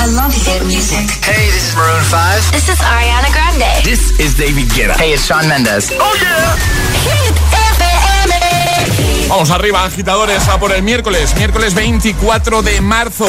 I 0.00 0.06
love 0.06 0.32
hit 0.32 0.64
music. 0.64 1.10
Hey, 1.20 1.50
this 1.52 1.68
is 1.68 1.76
Maroon 1.76 2.02
5. 2.04 2.52
This 2.52 2.70
is 2.70 2.78
Ariana 2.78 3.30
Grande. 3.36 3.84
This 3.84 4.18
is 4.18 4.34
David 4.34 4.70
Guetta. 4.72 4.96
Hey, 4.96 5.12
it's 5.12 5.26
Shawn 5.26 5.46
Mendes. 5.46 5.92
Oh 5.92 6.16
yeah. 6.16 6.56
Hit 7.04 7.36
FM. 7.76 9.28
Vamos 9.28 9.50
arriba, 9.50 9.84
agitadores, 9.84 10.48
a 10.48 10.58
por 10.58 10.72
el 10.72 10.82
miércoles, 10.82 11.34
miércoles 11.36 11.74
24 11.74 12.62
de 12.62 12.80
marzo. 12.80 13.28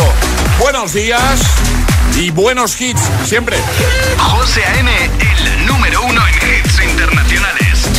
Buenos 0.59 0.93
días 0.93 1.41
y 2.15 2.31
buenos 2.31 2.79
hits, 2.79 3.01
siempre. 3.25 3.57
José 4.17 4.63
A.M., 4.63 4.89
el 4.95 5.65
número 5.65 6.01
uno 6.03 6.21
en 6.25 6.35
hits 6.35 6.81
internacionales. 6.81 7.89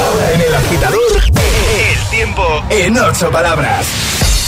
Ahora 0.00 0.32
en 0.32 0.40
el 0.40 0.54
agitador, 0.54 1.22
el 1.26 2.08
tiempo 2.08 2.64
en 2.70 2.96
ocho 2.96 3.30
palabras. 3.30 3.86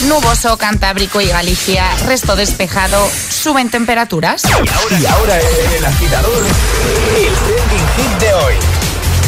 Nuboso, 0.09 0.57
Cantábrico 0.57 1.21
y 1.21 1.27
Galicia, 1.27 1.85
resto 2.07 2.35
despejado, 2.35 3.07
suben 3.29 3.71
temperaturas. 3.71 4.43
Y 4.45 5.07
ahora 5.07 5.39
en 5.39 5.73
el 5.73 5.85
agitador, 5.85 6.45
el 7.17 7.35
trending 7.35 7.89
hit 7.97 8.19
de 8.21 8.35
hoy. 8.35 8.80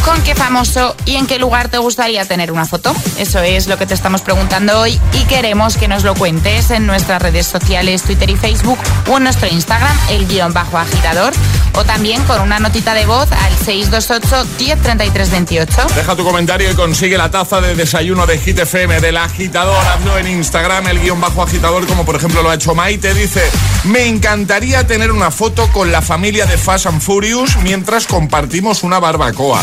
¿Con 0.05 0.21
qué 0.23 0.35
famoso 0.35 0.97
y 1.05 1.15
en 1.15 1.27
qué 1.27 1.39
lugar 1.39 1.69
te 1.69 1.79
gustaría 1.79 2.25
tener 2.25 2.51
una 2.51 2.67
foto? 2.67 2.95
Eso 3.19 3.41
es 3.41 3.69
lo 3.69 3.79
que 3.79 3.87
te 3.87 3.95
estamos 3.95 4.21
preguntando 4.23 4.81
hoy 4.81 5.01
y 5.13 5.25
queremos 5.25 5.77
que 5.77 5.87
nos 5.87 6.03
lo 6.03 6.15
cuentes 6.15 6.71
en 6.73 6.87
nuestras 6.87 7.23
redes 7.23 7.47
sociales, 7.47 8.03
Twitter 8.03 8.29
y 8.29 8.37
Facebook 8.37 8.79
o 9.09 9.19
en 9.19 9.25
nuestro 9.25 9.47
Instagram, 9.47 9.97
el 10.11 10.27
guion 10.27 10.53
bajo 10.53 10.77
agitador, 10.77 11.33
o 11.75 11.85
también 11.85 12.23
con 12.25 12.41
una 12.41 12.59
notita 12.59 12.95
de 12.95 13.07
voz 13.07 13.31
al 13.31 13.57
628 13.57 14.45
103328. 14.59 15.95
Deja 15.95 16.17
tu 16.17 16.25
comentario 16.25 16.71
y 16.71 16.75
consigue 16.75 17.17
la 17.17 17.31
taza 17.31 17.61
de 17.61 17.77
desayuno 17.77 18.27
de 18.27 18.39
Hit 18.39 18.59
FM 18.59 19.01
del 19.01 19.17
agitador. 19.17 19.83
Hazlo 19.87 20.19
en 20.19 20.27
Instagram, 20.27 20.89
el 20.89 21.01
guion 21.01 21.21
bajo 21.21 21.43
agitador, 21.43 21.87
como 21.87 22.05
por 22.05 22.17
ejemplo 22.17 22.43
lo 22.43 22.51
ha 22.51 22.55
hecho 22.55 22.75
Maite. 22.75 23.15
Dice: 23.15 23.43
Me 23.85 24.09
encantaría 24.09 24.85
tener 24.87 25.13
una 25.13 25.31
foto 25.31 25.69
con 25.71 25.93
la 25.93 26.03
familia 26.03 26.47
de 26.47 26.59
Fast 26.59 26.87
Furious 27.01 27.57
mientras 27.59 28.09
compartimos 28.09 28.83
una 28.83 28.99
barbacoa. 28.99 29.63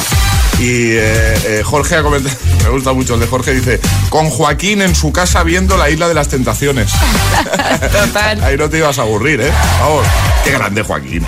Y 0.59 0.91
eh, 0.91 0.99
eh, 1.45 1.61
Jorge 1.63 1.95
ha 1.95 2.03
comentado, 2.03 2.35
me 2.63 2.69
gusta 2.69 2.91
mucho 2.91 3.13
el 3.13 3.21
de 3.21 3.27
Jorge, 3.27 3.53
dice, 3.53 3.79
con 4.09 4.29
Joaquín 4.29 4.81
en 4.81 4.93
su 4.93 5.13
casa 5.13 5.43
viendo 5.43 5.77
la 5.77 5.89
isla 5.89 6.09
de 6.09 6.13
las 6.13 6.27
tentaciones. 6.27 6.91
Total. 7.91 8.43
Ahí 8.43 8.57
no 8.57 8.69
te 8.69 8.77
ibas 8.79 8.99
a 8.99 9.03
aburrir, 9.03 9.39
¿eh? 9.39 9.51
Vamos, 9.79 10.05
qué 10.43 10.51
grande 10.51 10.83
Joaquín. 10.83 11.25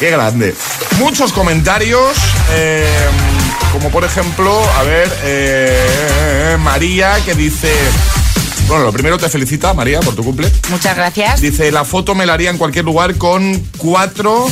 Qué 0.00 0.10
grande. 0.10 0.54
Muchos 0.98 1.34
comentarios, 1.34 2.16
eh, 2.52 2.86
como 3.72 3.90
por 3.90 4.04
ejemplo, 4.04 4.58
a 4.78 4.82
ver, 4.84 6.58
María 6.60 7.16
que 7.24 7.34
dice... 7.34 7.72
Bueno, 8.68 8.84
lo 8.84 8.92
primero 8.92 9.16
te 9.16 9.28
felicita, 9.28 9.74
María, 9.74 10.00
por 10.00 10.16
tu 10.16 10.24
cumple. 10.24 10.50
Muchas 10.70 10.96
gracias. 10.96 11.40
Dice, 11.40 11.70
la 11.70 11.84
foto 11.84 12.16
me 12.16 12.26
la 12.26 12.32
haría 12.32 12.50
en 12.50 12.58
cualquier 12.58 12.84
lugar 12.84 13.16
con 13.16 13.62
cuatro... 13.76 14.48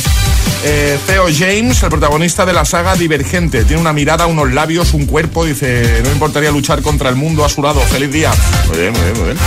Eh, 0.64 0.98
Theo 1.06 1.27
James, 1.37 1.83
el 1.83 1.91
protagonista 1.91 2.47
de 2.47 2.53
la 2.53 2.64
saga 2.64 2.95
Divergente. 2.95 3.64
Tiene 3.64 3.81
una 3.81 3.92
mirada, 3.92 4.27
unos 4.27 4.53
labios, 4.53 4.95
un 4.95 5.06
cuerpo. 5.06 5.45
Dice, 5.45 6.01
no 6.03 6.09
me 6.09 6.14
importaría 6.14 6.51
luchar 6.51 6.83
contra 6.83 7.11
el 7.11 7.17
mundo 7.17 7.45
a 7.45 7.48
su 7.48 7.62
lado. 7.62 7.81
Feliz 7.81 8.11
día. 8.11 8.33
Muy 8.69 8.78
bien, 8.78 8.92
muy 8.92 9.03
bien, 9.03 9.14
muy 9.17 9.25
bien. 9.27 9.39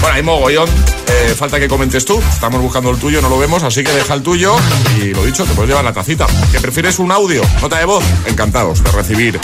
Bueno, 0.00 0.16
hay 0.16 0.22
mogollón. 0.22 0.68
Eh, 0.68 1.34
falta 1.36 1.58
que 1.58 1.68
comentes 1.68 2.04
tú. 2.04 2.20
Estamos 2.32 2.60
buscando 2.62 2.90
el 2.90 2.98
tuyo, 2.98 3.20
no 3.20 3.28
lo 3.28 3.38
vemos, 3.38 3.62
así 3.62 3.82
que 3.82 3.92
deja 3.92 4.14
el 4.14 4.22
tuyo. 4.22 4.54
Y 5.02 5.12
lo 5.12 5.24
dicho, 5.24 5.44
te 5.44 5.52
puedes 5.54 5.68
llevar 5.68 5.84
la 5.84 5.92
tacita. 5.92 6.26
¿Que 6.52 6.60
prefieres 6.60 6.98
un 6.98 7.10
audio? 7.10 7.42
Nota 7.60 7.78
de 7.78 7.84
voz. 7.84 8.04
Encantados 8.26 8.82
de 8.84 8.92
recibir 8.92 9.40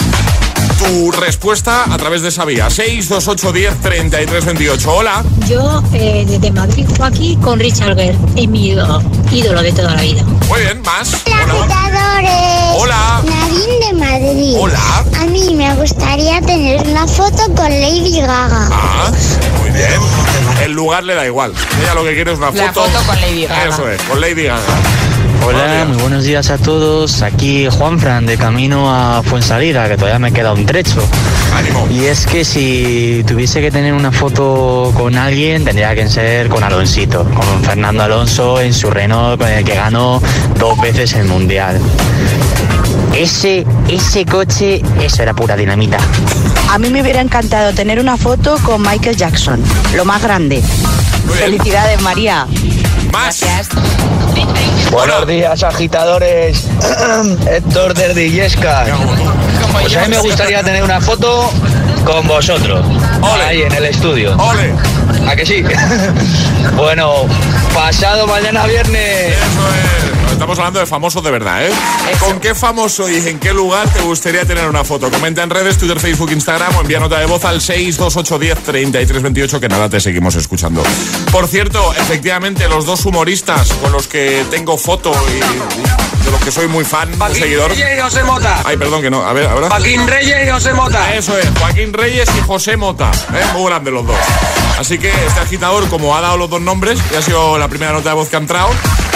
tu 0.78 1.10
respuesta 1.12 1.84
a 1.92 1.96
través 1.96 2.22
de 2.22 2.28
esa 2.28 2.44
vía. 2.44 2.68
628 2.70 3.52
10 3.52 3.80
33 3.80 4.44
28. 4.44 4.92
Hola. 4.94 5.24
Yo 5.48 5.82
eh, 5.92 6.24
desde 6.28 6.50
Madrid, 6.50 6.86
Joaquín, 6.96 7.40
con 7.40 7.58
Richard 7.58 7.96
Gere, 7.96 8.16
es 8.36 8.48
mi 8.48 8.68
ídolo, 8.68 9.02
ídolo 9.32 9.62
de 9.62 9.72
toda 9.72 9.94
la 9.94 10.02
vida. 10.02 10.22
Muy 10.48 10.60
bien, 10.60 10.82
más. 10.82 11.22
Hola, 11.26 11.36
Hola. 11.44 11.62
agitadores. 11.62 12.76
Hola. 12.78 13.22
Nadine 13.24 13.86
de 13.86 13.92
Madrid. 13.94 14.56
Hola. 14.58 15.04
A 15.20 15.24
mí 15.26 15.54
me 15.54 15.74
gustaría 15.76 16.40
tener 16.42 16.86
una 16.86 17.06
foto 17.06 17.42
con 17.54 17.70
Lady 17.70 18.20
Gaga. 18.20 18.68
Ah, 18.70 19.10
muy 19.60 19.70
bien. 19.70 20.00
El 20.62 20.72
lugar 20.72 21.04
le 21.04 21.14
da 21.14 21.26
igual. 21.26 21.52
Ella 21.82 21.94
lo 21.94 22.04
que 22.04 22.14
quiere 22.14 22.32
es 22.32 22.38
una 22.38 22.50
La 22.50 22.72
foto. 22.72 22.84
foto 22.84 23.06
con 23.06 23.20
Lady 23.20 23.46
Gaga. 23.46 23.64
Eso 23.68 23.88
es, 23.90 24.02
con 24.02 24.20
Lady 24.20 24.44
Gaga. 24.44 24.62
Hola, 25.44 25.58
Buenos 25.58 25.86
muy 25.86 25.86
días. 25.96 26.02
buenos 26.02 26.24
días 26.24 26.50
a 26.50 26.58
todos. 26.58 27.22
Aquí 27.22 27.68
Juanfran 27.70 28.26
de 28.26 28.36
camino 28.36 28.92
a 28.92 29.22
Fuensalida, 29.22 29.88
que 29.88 29.96
todavía 29.96 30.18
me 30.18 30.32
queda 30.32 30.52
un 30.52 30.66
trecho. 30.66 31.02
Ánimo. 31.56 31.86
Y 31.90 32.04
es 32.06 32.26
que 32.26 32.44
si 32.44 33.22
tuviese 33.26 33.60
que 33.60 33.70
tener 33.70 33.92
una 33.94 34.10
foto 34.12 34.92
con 34.96 35.16
alguien, 35.16 35.64
tendría 35.64 35.94
que 35.94 36.08
ser 36.08 36.48
con 36.48 36.62
Alonsito, 36.64 37.24
con 37.24 37.62
Fernando 37.62 38.02
Alonso 38.02 38.60
en 38.60 38.74
su 38.74 38.90
Renault, 38.90 39.40
con 39.40 39.48
el 39.50 39.64
que 39.64 39.74
ganó 39.74 40.20
dos 40.58 40.80
veces 40.80 41.12
el 41.14 41.26
Mundial. 41.26 41.80
Ese, 43.14 43.64
ese 43.88 44.26
coche, 44.26 44.82
eso 45.00 45.22
era 45.22 45.32
pura 45.32 45.56
dinamita. 45.56 45.98
A 46.70 46.78
mí 46.78 46.90
me 46.90 47.00
hubiera 47.02 47.20
encantado 47.20 47.72
tener 47.72 47.98
una 48.00 48.16
foto 48.16 48.58
con 48.64 48.82
Michael 48.82 49.16
Jackson, 49.16 49.62
lo 49.94 50.04
más 50.04 50.22
grande. 50.22 50.62
Felicidades, 51.38 52.00
María. 52.02 52.46
Más. 53.12 53.40
Gracias. 53.40 53.68
Buenos 54.90 55.26
días, 55.26 55.62
agitadores. 55.62 56.66
Héctor 57.46 57.94
desde 57.94 58.26
Illescas. 58.26 58.88
Como 58.90 59.78
Pues 59.80 59.96
a 59.96 60.02
mí 60.02 60.08
me 60.08 60.18
gustaría 60.18 60.62
tener 60.62 60.82
una 60.82 61.00
foto 61.00 61.50
con 62.04 62.26
vosotros, 62.26 62.84
Ole. 63.20 63.44
ahí 63.44 63.62
en 63.62 63.72
el 63.72 63.84
estudio. 63.86 64.36
Ole. 64.36 64.72
¿A 65.28 65.34
que 65.34 65.44
sí? 65.44 65.64
bueno, 66.76 67.26
pasado 67.74 68.26
mañana 68.26 68.66
viernes. 68.66 69.34
Eso 69.34 69.68
es. 70.04 70.05
Estamos 70.36 70.58
hablando 70.58 70.80
de 70.80 70.86
famosos 70.86 71.24
de 71.24 71.30
verdad, 71.30 71.66
¿eh? 71.66 71.72
¿Con 72.20 72.38
qué 72.40 72.54
famoso 72.54 73.08
y 73.08 73.16
en 73.26 73.38
qué 73.38 73.54
lugar 73.54 73.88
te 73.88 74.02
gustaría 74.02 74.44
tener 74.44 74.68
una 74.68 74.84
foto? 74.84 75.10
Comenta 75.10 75.42
en 75.42 75.48
redes, 75.48 75.78
Twitter, 75.78 75.98
Facebook, 75.98 76.30
Instagram 76.30 76.76
o 76.76 76.82
envía 76.82 77.00
nota 77.00 77.18
de 77.18 77.24
voz 77.24 77.46
al 77.46 77.62
628103328 77.62 79.58
que 79.58 79.68
nada, 79.70 79.88
te 79.88 79.98
seguimos 79.98 80.34
escuchando. 80.34 80.82
Por 81.32 81.48
cierto, 81.48 81.90
efectivamente, 81.94 82.68
los 82.68 82.84
dos 82.84 83.06
humoristas 83.06 83.72
con 83.80 83.92
los 83.92 84.08
que 84.08 84.44
tengo 84.50 84.76
foto 84.76 85.10
y, 85.10 85.38
y 85.80 85.84
de 86.26 86.32
los 86.32 86.40
que 86.40 86.50
soy 86.50 86.66
muy 86.68 86.84
fan, 86.84 87.10
un 87.20 87.34
seguidor. 87.34 87.72
y 87.72 88.00
José 88.00 88.22
Mota. 88.24 88.62
Ay, 88.64 88.76
perdón, 88.76 89.00
que 89.00 89.10
no. 89.10 89.24
A 89.24 89.32
ver, 89.32 89.46
ahora. 89.46 89.68
Joaquín 89.68 90.06
Reyes 90.06 90.46
y 90.46 90.50
José 90.50 90.74
Mota. 90.74 91.14
Eso 91.14 91.38
es, 91.38 91.48
Joaquín 91.58 91.92
Reyes 91.92 92.28
y 92.36 92.40
José 92.42 92.76
Mota. 92.76 93.10
¿eh? 93.32 93.44
Muy 93.54 93.66
grandes 93.70 93.94
los 93.94 94.06
dos. 94.06 94.16
Así 94.78 94.98
que 94.98 95.08
este 95.08 95.40
agitador, 95.40 95.88
como 95.88 96.16
ha 96.16 96.20
dado 96.20 96.36
los 96.36 96.50
dos 96.50 96.60
nombres, 96.60 96.98
y 97.12 97.16
ha 97.16 97.22
sido 97.22 97.56
la 97.58 97.68
primera 97.68 97.92
nota 97.92 98.10
de 98.10 98.14
voz 98.16 98.28
que 98.28 98.36
ha 98.36 98.40
entrado, 98.40 98.68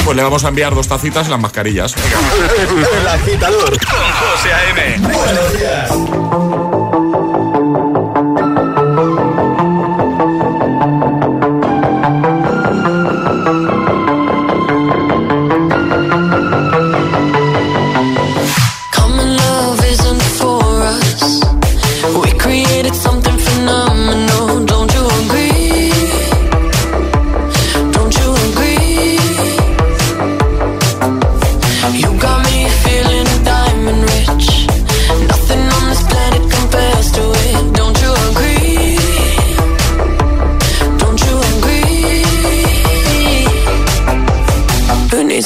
pues 0.05 0.17
le 0.17 0.23
vamos 0.23 0.45
a 0.45 0.49
enviar 0.49 0.75
dos 0.75 0.89
tacitas 0.89 1.27
y 1.27 1.31
las 1.31 1.41
mascarillas. 1.41 1.95
Venga. 1.95 2.89
El 3.01 3.09
agitador 3.09 3.71
con 3.71 4.13
José 4.13 4.53
A.M. 4.53 4.99
Buenos 5.13 5.59
días. 5.59 6.50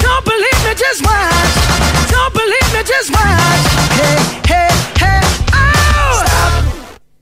Don't 0.00 0.24
believe 0.24 0.60
me, 0.66 0.72
just 0.74 1.00
watch. 1.04 1.54
Don't 2.10 2.32
believe 2.32 2.68
me, 2.74 2.82
just 2.84 3.10
watch. 3.10 3.64
Hey, 3.98 4.18
hey, 4.50 4.70
hey, 5.02 5.22
oh! 5.52 6.22
Stop. 6.22 6.52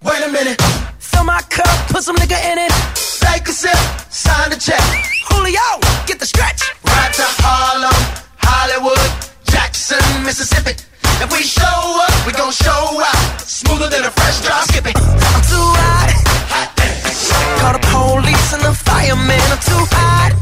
Wait 0.03 0.23
a 0.27 0.31
minute. 0.31 0.61
Fill 0.99 1.25
my 1.25 1.41
cup, 1.49 1.75
put 1.89 2.03
some 2.03 2.17
nigga 2.17 2.39
in 2.51 2.59
it. 2.59 2.73
Take 3.21 3.49
a 3.49 3.53
sip, 3.53 3.77
sign 4.11 4.51
the 4.51 4.57
check. 4.57 4.83
Julio, 5.29 5.69
get 6.07 6.19
the 6.19 6.27
stretch. 6.27 6.61
Right 6.85 7.13
to 7.15 7.27
Harlem, 7.43 7.97
Hollywood, 8.39 9.11
Jackson, 9.45 10.03
Mississippi. 10.25 10.75
If 11.23 11.31
we 11.31 11.43
show 11.43 11.63
up, 11.63 12.27
we 12.27 12.33
gon' 12.33 12.51
show 12.51 13.01
out. 13.01 13.41
Smoother 13.41 13.89
than 13.89 14.05
a 14.05 14.11
fresh 14.11 14.43
drop. 14.43 14.65
Skip 14.65 14.87
it. 14.87 14.97
I'm 14.97 15.43
too 15.47 15.69
hot. 15.79 16.11
hot 16.51 16.69
Call 17.61 17.73
the 17.73 17.83
police 17.95 18.53
and 18.55 18.63
the 18.63 18.75
fireman. 18.75 19.41
I'm 19.53 19.59
too 19.63 19.87
hot. 19.95 20.42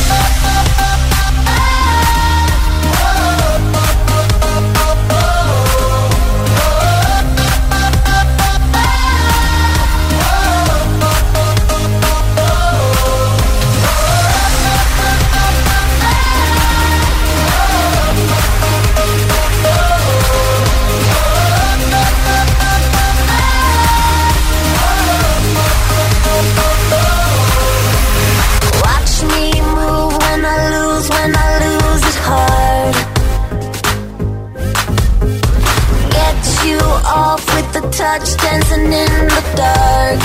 touch, 38.03 38.35
dancing 38.37 38.91
in 39.01 39.13
the 39.33 39.41
dark. 39.55 40.21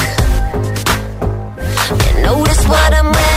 You 2.04 2.23
notice 2.23 2.62
what 2.66 2.90
I'm 2.99 3.11
wearing, 3.12 3.27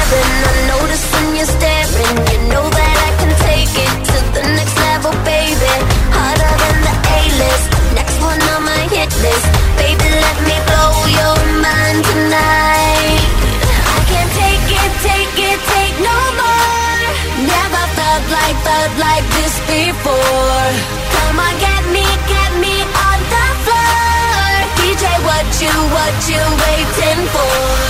you, 26.30 26.38
waiting 26.38 27.28
for? 27.30 27.81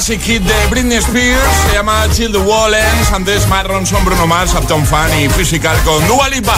Classic 0.00 0.22
hit 0.22 0.42
de 0.42 0.66
Britney 0.70 0.96
Spears, 0.96 1.42
se 1.66 1.74
llama 1.74 2.06
Chill 2.14 2.32
the 2.32 2.38
Wallens, 2.38 3.12
antes 3.12 3.46
Mark 3.48 3.68
Ronson, 3.68 4.02
Bruno 4.02 4.26
Mars, 4.26 4.54
Uptown 4.54 4.86
Fun 4.86 5.10
y 5.20 5.28
Physical 5.28 5.76
con 5.84 6.06
Dua 6.08 6.26
Lipa. 6.30 6.56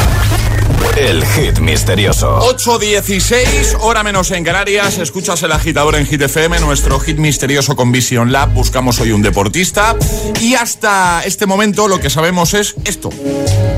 El 0.96 1.26
hit 1.26 1.58
misterioso. 1.58 2.38
8.16, 2.38 3.78
hora 3.80 4.04
menos 4.04 4.30
en 4.30 4.44
Canarias, 4.44 4.98
escuchas 4.98 5.42
el 5.42 5.50
agitador 5.50 5.96
en 5.96 6.06
Hit 6.06 6.22
FM, 6.22 6.60
nuestro 6.60 7.00
hit 7.00 7.18
misterioso 7.18 7.74
con 7.74 7.90
Vision 7.90 8.30
Lab, 8.30 8.52
buscamos 8.52 9.00
hoy 9.00 9.10
un 9.10 9.22
deportista 9.22 9.96
y 10.40 10.54
hasta 10.54 11.22
este 11.24 11.46
momento 11.46 11.88
lo 11.88 11.98
que 11.98 12.10
sabemos 12.10 12.54
es 12.54 12.76
esto. 12.84 13.10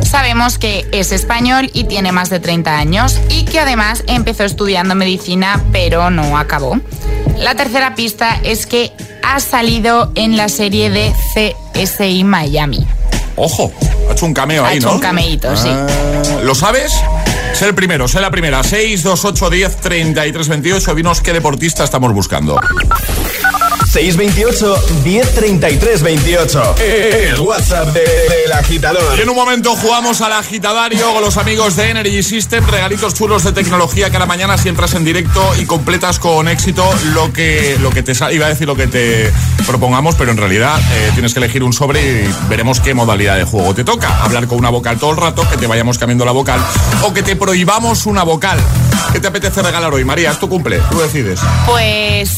Sabemos 0.02 0.58
que 0.58 0.86
es 0.92 1.10
español 1.10 1.70
y 1.72 1.84
tiene 1.84 2.12
más 2.12 2.28
de 2.28 2.38
30 2.38 2.76
años 2.76 3.18
y 3.30 3.46
que 3.46 3.60
además 3.60 4.04
empezó 4.08 4.44
estudiando 4.44 4.94
medicina 4.94 5.64
pero 5.72 6.10
no 6.10 6.36
acabó. 6.36 6.78
La 7.38 7.54
tercera 7.54 7.94
pista 7.94 8.38
es 8.42 8.66
que 8.66 8.92
ha 9.22 9.40
salido 9.40 10.12
en 10.14 10.36
la 10.36 10.48
serie 10.48 10.90
de 10.90 11.12
CSI 11.74 12.24
Miami. 12.24 12.86
Ojo, 13.36 13.72
ha 14.08 14.12
hecho 14.12 14.26
un 14.26 14.34
cameo 14.34 14.64
Ha 14.64 14.68
ahí, 14.68 14.78
hecho 14.78 14.88
¿no? 14.88 14.94
un 14.94 15.00
cameíto, 15.00 15.56
sí. 15.56 15.68
Ah, 15.70 15.86
¿Lo 16.44 16.54
sabes? 16.54 16.92
Sé 17.54 17.66
el 17.66 17.74
primero, 17.74 18.06
sé 18.08 18.20
la 18.20 18.30
primera. 18.30 18.62
6, 18.62 19.02
2, 19.02 19.24
8, 19.24 19.50
10, 19.50 19.76
33, 19.76 20.48
28. 20.48 20.94
Dinos 20.94 21.20
qué 21.20 21.32
deportista 21.32 21.84
estamos 21.84 22.12
buscando. 22.12 22.58
628 23.94 24.74
1033 25.04 26.02
28. 26.02 26.74
El 26.80 27.38
WhatsApp 27.40 27.92
de- 27.94 28.00
del 28.00 28.52
agitador. 28.52 29.16
Y 29.16 29.22
en 29.22 29.28
un 29.30 29.36
momento 29.36 29.76
jugamos 29.76 30.20
al 30.20 30.32
agitadario 30.32 31.12
con 31.14 31.22
los 31.22 31.36
amigos 31.36 31.76
de 31.76 31.90
Energy 31.90 32.24
System, 32.24 32.66
regalitos 32.66 33.14
chulos 33.14 33.44
de 33.44 33.52
tecnología 33.52 34.10
cada 34.10 34.26
mañana 34.26 34.58
si 34.58 34.68
entras 34.68 34.94
en 34.94 35.04
directo 35.04 35.40
y 35.60 35.64
completas 35.66 36.18
con 36.18 36.48
éxito 36.48 36.84
lo 37.12 37.32
que, 37.32 37.76
lo 37.80 37.90
que 37.90 38.02
te 38.02 38.14
iba 38.34 38.46
a 38.46 38.48
decir 38.48 38.66
lo 38.66 38.74
que 38.74 38.88
te 38.88 39.32
propongamos, 39.64 40.16
pero 40.16 40.32
en 40.32 40.38
realidad 40.38 40.76
eh, 40.92 41.10
tienes 41.12 41.32
que 41.32 41.38
elegir 41.38 41.62
un 41.62 41.72
sobre 41.72 42.24
y 42.24 42.34
veremos 42.48 42.80
qué 42.80 42.94
modalidad 42.94 43.36
de 43.36 43.44
juego 43.44 43.76
te 43.76 43.84
toca. 43.84 44.24
Hablar 44.24 44.48
con 44.48 44.58
una 44.58 44.70
vocal 44.70 44.98
todo 44.98 45.12
el 45.12 45.18
rato, 45.18 45.48
que 45.48 45.56
te 45.56 45.68
vayamos 45.68 45.98
cambiando 45.98 46.24
la 46.24 46.32
vocal 46.32 46.58
o 47.02 47.14
que 47.14 47.22
te 47.22 47.36
prohibamos 47.36 48.06
una 48.06 48.24
vocal. 48.24 48.58
¿Qué 49.12 49.20
te 49.20 49.28
apetece 49.28 49.62
regalar 49.62 49.94
hoy, 49.94 50.04
María? 50.04 50.32
Es 50.32 50.40
tu 50.40 50.48
cumple, 50.48 50.80
tú 50.90 50.98
decides. 50.98 51.38
Pues 51.66 52.30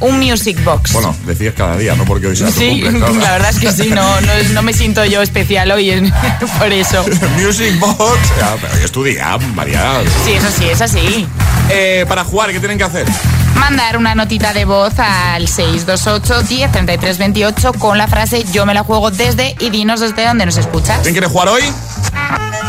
un 0.00 0.18
music 0.18 0.62
box. 0.64 0.92
Bueno, 0.92 1.14
decías 1.26 1.54
cada 1.56 1.76
día, 1.76 1.94
no 1.94 2.04
porque 2.04 2.26
hoy 2.28 2.36
sea 2.36 2.46
tu 2.48 2.52
Sí, 2.54 2.82
cumple. 2.82 3.00
la 3.22 3.32
verdad 3.32 3.50
es 3.50 3.58
que 3.58 3.72
sí, 3.72 3.90
no, 3.90 4.20
no, 4.20 4.32
no 4.52 4.62
me 4.62 4.72
siento 4.72 5.04
yo 5.04 5.22
especial 5.22 5.70
hoy 5.70 5.90
en- 5.90 6.12
por 6.58 6.72
eso. 6.72 7.04
Music 7.38 7.78
Box. 7.78 8.18
Ya, 8.38 8.56
pero 8.60 8.74
hoy 8.74 8.82
es 8.84 8.92
tu 8.92 9.02
día, 9.04 9.36
María. 9.54 10.02
Sí, 10.24 10.32
eso 10.32 10.48
sí, 10.56 10.64
es 10.68 10.80
así. 10.80 11.26
Eh, 11.70 12.04
para 12.08 12.24
jugar, 12.24 12.50
¿qué 12.52 12.58
tienen 12.58 12.78
que 12.78 12.84
hacer? 12.84 13.06
Mandar 13.56 13.96
una 13.96 14.14
notita 14.14 14.52
de 14.52 14.64
voz 14.66 14.92
al 14.98 15.48
628 15.48 16.42
10 16.42 16.72
33 16.72 17.18
28 17.18 17.72
con 17.74 17.96
la 17.96 18.06
frase 18.06 18.44
yo 18.52 18.66
me 18.66 18.74
la 18.74 18.82
juego 18.84 19.10
desde 19.10 19.56
y 19.58 19.70
dinos 19.70 20.00
desde 20.00 20.26
dónde 20.26 20.44
nos 20.46 20.58
escuchas. 20.58 21.00
¿Quién 21.00 21.14
quiere 21.14 21.26
jugar 21.26 21.48
hoy? 21.48 21.62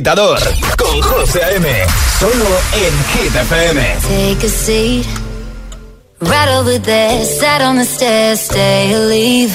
Con 0.00 1.02
José 1.02 1.42
A.M. 1.42 1.66
Solo 2.18 2.60
en 2.72 2.94
Hit. 3.12 3.32
Take 4.08 4.46
a 4.46 4.48
seat. 4.48 5.06
Right 6.18 6.48
over 6.48 6.78
there, 6.78 7.24
sat 7.24 7.60
on 7.60 7.76
the 7.76 7.84
stairs, 7.84 8.40
stay 8.40 8.96
leave. 8.96 9.52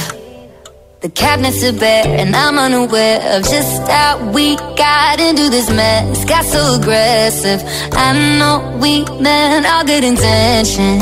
The 1.01 1.09
cabinets 1.09 1.63
are 1.63 1.73
bare, 1.73 2.05
and 2.05 2.35
I'm 2.35 2.59
unaware 2.59 3.19
of 3.35 3.49
just 3.49 3.87
how 3.87 4.29
we 4.31 4.57
got 4.75 5.19
into 5.19 5.49
this 5.49 5.71
mess. 5.71 6.23
Got 6.25 6.45
so 6.45 6.75
aggressive. 6.75 7.63
I 7.93 8.13
know 8.37 8.77
we 8.79 9.05
meant 9.19 9.65
all 9.65 9.85
good 9.85 10.03
intentions. 10.03 11.01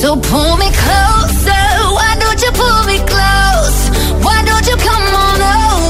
So 0.00 0.16
pull 0.16 0.56
me 0.56 0.70
closer. 0.84 1.64
Why 1.96 2.16
don't 2.18 2.40
you 2.40 2.52
pull 2.52 2.82
me 2.86 2.96
close? 3.12 3.78
Why 4.24 4.42
don't 4.46 4.66
you 4.66 4.76
come 4.76 5.14
on 5.26 5.40
over? 5.42 5.89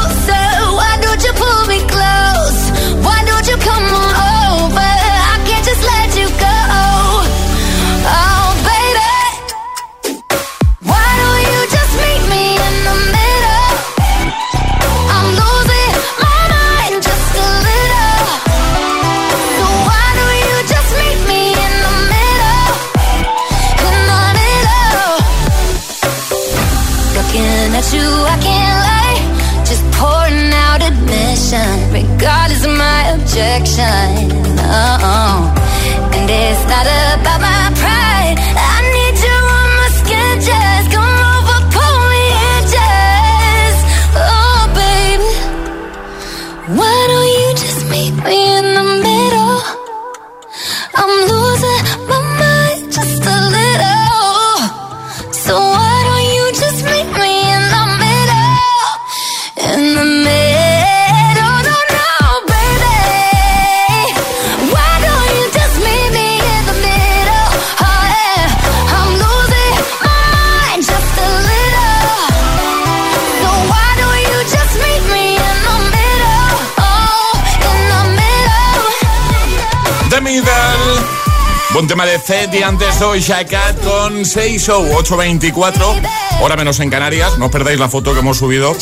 Zed 83.05 83.15
y 83.49 83.83
con 83.83 84.23
6 84.25 84.69
o 84.69 84.77
824, 84.97 85.95
hora 86.41 86.55
menos 86.55 86.79
en 86.81 86.91
Canarias. 86.91 87.35
No 87.39 87.45
os 87.45 87.51
perdáis 87.51 87.79
la 87.79 87.89
foto 87.89 88.13
que 88.13 88.19
hemos 88.19 88.37
subido 88.37 88.77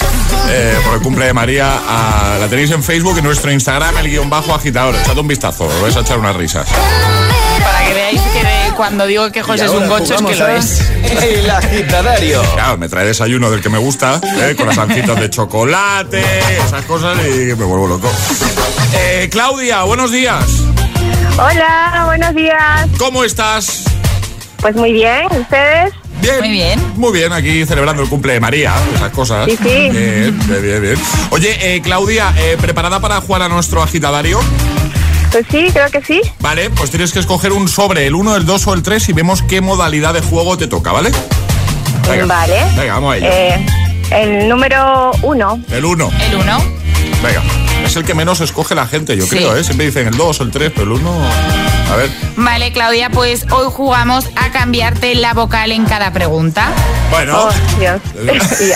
eh, 0.49 0.77
por 0.83 0.95
el 0.95 1.01
cumple 1.01 1.25
de 1.27 1.31
María. 1.33 1.79
a- 1.87 2.37
la 2.37 2.47
tenéis 2.49 2.69
en 2.71 2.83
Facebook 2.83 3.13
y 3.15 3.19
en 3.19 3.23
nuestro 3.25 3.49
Instagram, 3.49 3.97
el 3.97 4.09
guion 4.09 4.29
bajo 4.29 4.53
agitador. 4.53 4.93
Echad 4.95 5.17
un 5.17 5.27
vistazo, 5.29 5.63
os 5.67 5.81
vais 5.81 5.95
a 5.95 6.01
echar 6.01 6.19
unas 6.19 6.35
risas. 6.35 6.67
Para 6.67 7.85
que 7.87 7.93
veáis 7.93 8.21
que 8.33 8.43
de- 8.43 8.73
cuando 8.75 9.05
digo 9.07 9.31
que 9.31 9.41
José 9.41 9.63
es 9.65 9.71
un 9.71 9.87
gocho 9.87 10.13
es 10.15 10.21
que 10.21 10.35
lo 10.35 10.47
es. 10.49 10.81
El 11.23 11.49
agitadario. 11.49 12.41
Claro, 12.55 12.77
me 12.77 12.89
trae 12.89 13.05
desayuno 13.05 13.49
del 13.49 13.61
que 13.61 13.69
me 13.69 13.77
gusta, 13.77 14.19
eh, 14.41 14.53
con 14.57 14.67
las 14.67 14.77
ancitas 14.77 15.17
de 15.17 15.29
chocolate, 15.29 16.21
esas 16.65 16.83
cosas 16.83 17.17
y 17.25 17.55
me 17.55 17.63
vuelvo 17.63 17.87
loco. 17.87 18.11
Eh, 18.95 19.29
Claudia, 19.31 19.83
buenos 19.83 20.11
días. 20.11 20.43
Hola, 21.37 22.03
buenos 22.05 22.35
días. 22.35 22.85
¿Cómo 22.97 23.23
estás? 23.23 23.85
Pues 24.61 24.75
muy 24.75 24.91
bien, 24.93 25.25
¿ustedes? 25.39 25.93
Bien. 26.21 26.39
Muy 26.39 26.49
bien. 26.51 26.93
Muy 26.97 27.13
bien, 27.13 27.31
aquí 27.31 27.65
celebrando 27.65 28.03
el 28.03 28.09
cumple 28.09 28.33
de 28.33 28.39
María, 28.41 28.73
esas 28.93 29.11
cosas. 29.11 29.45
Sí, 29.45 29.55
sí. 29.57 29.89
Bien, 29.89 30.37
bien, 30.47 30.61
bien, 30.61 30.81
bien. 30.81 30.95
Oye, 31.29 31.75
eh, 31.75 31.81
Claudia, 31.81 32.33
eh, 32.37 32.57
¿preparada 32.59 32.99
para 32.99 33.21
jugar 33.21 33.43
a 33.43 33.49
nuestro 33.49 33.81
agitadario? 33.81 34.39
Pues 35.31 35.45
sí, 35.49 35.67
creo 35.71 35.89
que 35.89 36.01
sí. 36.03 36.21
Vale, 36.39 36.69
pues 36.71 36.89
tienes 36.89 37.13
que 37.13 37.19
escoger 37.19 37.53
un 37.53 37.69
sobre, 37.69 38.05
el 38.05 38.15
1, 38.15 38.35
el 38.35 38.45
2 38.45 38.67
o 38.67 38.73
el 38.73 38.83
3 38.83 39.09
y 39.09 39.13
vemos 39.13 39.43
qué 39.43 39.61
modalidad 39.61 40.13
de 40.13 40.21
juego 40.21 40.57
te 40.57 40.67
toca, 40.67 40.91
¿vale? 40.91 41.11
Venga. 42.09 42.25
Vale. 42.25 42.59
Venga, 42.75 42.93
vamos 42.95 43.13
a 43.13 43.17
ello. 43.17 43.27
Eh, 43.31 43.65
el 44.11 44.49
número 44.49 45.11
uno. 45.21 45.61
El 45.71 45.85
1. 45.85 46.11
El 46.31 46.35
1. 46.35 46.63
Venga. 47.23 47.43
Es 47.85 47.95
el 47.95 48.03
que 48.03 48.13
menos 48.13 48.41
escoge 48.41 48.75
la 48.75 48.87
gente, 48.87 49.15
yo 49.15 49.23
Sí. 49.23 49.37
creo, 49.37 49.55
¿eh? 49.55 49.63
Siempre 49.63 49.85
dicen 49.85 50.07
el 50.07 50.17
2 50.17 50.41
o 50.41 50.43
el 50.43 50.51
3, 50.51 50.71
pero 50.75 50.83
el 50.95 50.99
1... 50.99 51.29
A 51.91 51.95
ver. 51.95 52.09
Vale, 52.37 52.71
Claudia, 52.71 53.09
pues 53.09 53.45
hoy 53.51 53.67
jugamos 53.71 54.25
a 54.35 54.51
cambiarte 54.51 55.15
la 55.15 55.33
vocal 55.33 55.71
en 55.71 55.85
cada 55.85 56.13
pregunta. 56.13 56.71
Bueno. 57.09 57.47
Oh, 57.49 57.79
Dios. 57.79 57.99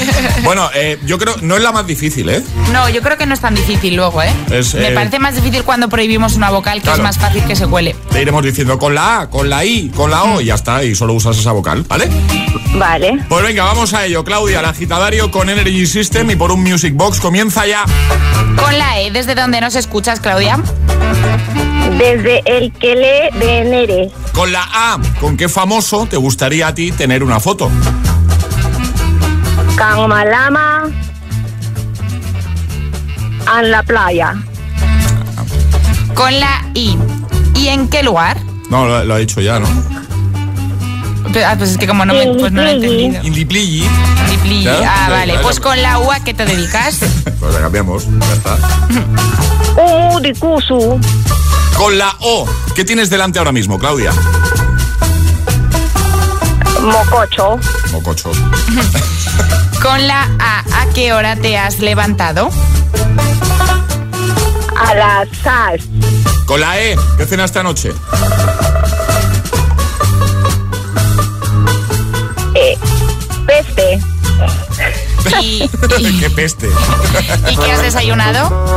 bueno, 0.44 0.68
eh, 0.74 0.98
yo 1.06 1.18
creo, 1.18 1.36
no 1.42 1.56
es 1.56 1.62
la 1.62 1.70
más 1.72 1.86
difícil, 1.86 2.28
¿eh? 2.28 2.42
No, 2.72 2.88
yo 2.88 3.02
creo 3.02 3.16
que 3.16 3.26
no 3.26 3.34
es 3.34 3.40
tan 3.40 3.54
difícil 3.54 3.94
luego, 3.94 4.22
¿eh? 4.22 4.32
Es, 4.50 4.74
Me 4.74 4.88
eh, 4.88 4.92
parece 4.92 5.18
más 5.18 5.34
difícil 5.36 5.62
cuando 5.62 5.88
prohibimos 5.88 6.34
una 6.34 6.50
vocal, 6.50 6.78
que 6.78 6.84
Claro. 6.84 6.98
es 6.98 7.02
más 7.04 7.18
fácil 7.18 7.44
que 7.44 7.54
se 7.54 7.66
cuele. 7.66 7.94
Te 8.10 8.20
iremos 8.22 8.42
diciendo 8.44 8.78
con 8.78 8.94
la 8.94 9.20
A, 9.20 9.30
con 9.30 9.48
la 9.48 9.64
I, 9.64 9.90
con 9.94 10.10
la 10.10 10.24
O 10.24 10.40
y 10.40 10.46
ya 10.46 10.54
está, 10.56 10.82
y 10.82 10.94
solo 10.94 11.14
usas 11.14 11.38
esa 11.38 11.52
vocal, 11.52 11.84
¿vale? 11.88 12.08
Vale. 12.74 13.18
Pues 13.28 13.42
venga, 13.42 13.64
vamos 13.64 13.92
a 13.94 14.06
ello, 14.06 14.24
Claudia, 14.24 14.60
el 14.60 14.66
agitadario 14.66 15.30
con 15.30 15.50
Energy 15.50 15.86
System 15.86 16.30
y 16.30 16.36
por 16.36 16.52
un 16.52 16.62
Music 16.62 16.94
Box 16.94 17.20
comienza 17.20 17.66
ya. 17.66 17.84
Con 18.56 18.78
la 18.78 19.00
E, 19.00 19.10
¿desde 19.10 19.34
dónde 19.34 19.60
nos 19.60 19.74
escuchas, 19.74 20.20
Claudia? 20.20 20.58
Desde 21.98 22.42
el 22.46 22.72
que 22.72 22.94
lee 22.94 23.38
de 23.38 23.64
Nere. 23.64 24.10
Con 24.32 24.52
la 24.52 24.62
A, 24.72 24.98
¿con 25.20 25.36
qué 25.36 25.48
famoso 25.48 26.06
te 26.06 26.16
gustaría 26.16 26.68
a 26.68 26.74
ti 26.74 26.92
tener 26.92 27.22
una 27.22 27.40
foto? 27.40 27.70
Malama. 30.08 30.88
En 33.58 33.70
la 33.70 33.82
playa. 33.82 34.34
Con 36.14 36.38
la 36.38 36.64
I. 36.74 36.96
¿Y 37.54 37.68
en 37.68 37.88
qué 37.88 38.02
lugar? 38.02 38.38
No, 38.68 38.86
lo, 38.86 39.04
lo 39.04 39.14
ha 39.14 39.18
dicho 39.18 39.40
ya, 39.40 39.58
¿no? 39.58 39.99
Ah, 41.46 41.54
pues 41.56 41.70
es 41.70 41.78
que 41.78 41.86
como 41.86 42.04
no, 42.04 42.12
me, 42.14 42.26
pues 42.38 42.52
no 42.52 42.62
lo 42.62 42.68
he 42.68 42.72
entendido. 42.72 43.22
Indipligi. 43.24 43.88
Indipli. 44.24 44.62
Claro, 44.64 44.78
Ah, 44.84 44.94
claro, 44.96 45.12
vale. 45.12 45.32
claro. 45.32 45.42
Pues 45.46 45.60
con 45.60 45.82
la 45.82 45.98
U, 45.98 46.10
¿a 46.12 46.20
qué 46.20 46.34
te 46.34 46.44
dedicas? 46.44 46.98
Pues 47.40 47.54
la 47.54 47.60
cambiamos, 47.60 48.04
ya 48.06 48.32
está. 48.34 48.58
Uh, 49.80 50.20
de 50.20 50.34
Kusu. 50.34 51.00
Con 51.76 51.96
la 51.96 52.14
O, 52.20 52.46
¿qué 52.74 52.84
tienes 52.84 53.08
delante 53.08 53.38
ahora 53.38 53.50
mismo, 53.52 53.78
Claudia? 53.78 54.12
Mococho. 56.82 57.58
Mococho. 57.92 58.30
Con 59.82 60.06
la 60.06 60.28
A, 60.38 60.60
¿a 60.82 60.86
qué 60.94 61.12
hora 61.14 61.36
te 61.36 61.56
has 61.56 61.78
levantado? 61.78 62.50
A 64.78 64.94
la 64.94 65.26
sal. 65.42 65.80
Con 66.46 66.60
la 66.60 66.78
E, 66.80 66.96
¿qué 67.16 67.24
cenaste 67.26 67.58
anoche? 67.60 67.92
¿Y, 75.40 75.68
¡Qué 76.18 76.30
peste! 76.30 76.68
¿y 77.50 77.56
qué 77.56 77.72
has 77.72 77.82
desayunado? 77.82 78.76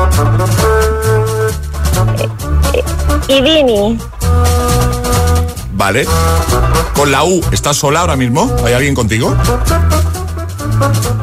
Y 3.27 3.41
Vini. 3.41 3.97
Vale. 5.73 6.05
Con 6.95 7.11
la 7.11 7.23
U, 7.23 7.41
¿estás 7.51 7.77
sola 7.77 8.01
ahora 8.01 8.15
mismo? 8.15 8.53
¿Hay 8.65 8.73
alguien 8.73 8.93
contigo? 8.95 9.35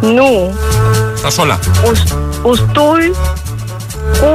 Nu. 0.02 0.50
¿Estás 1.14 1.34
sola? 1.34 1.58
Us, 1.90 2.04
ustul. 2.44 3.14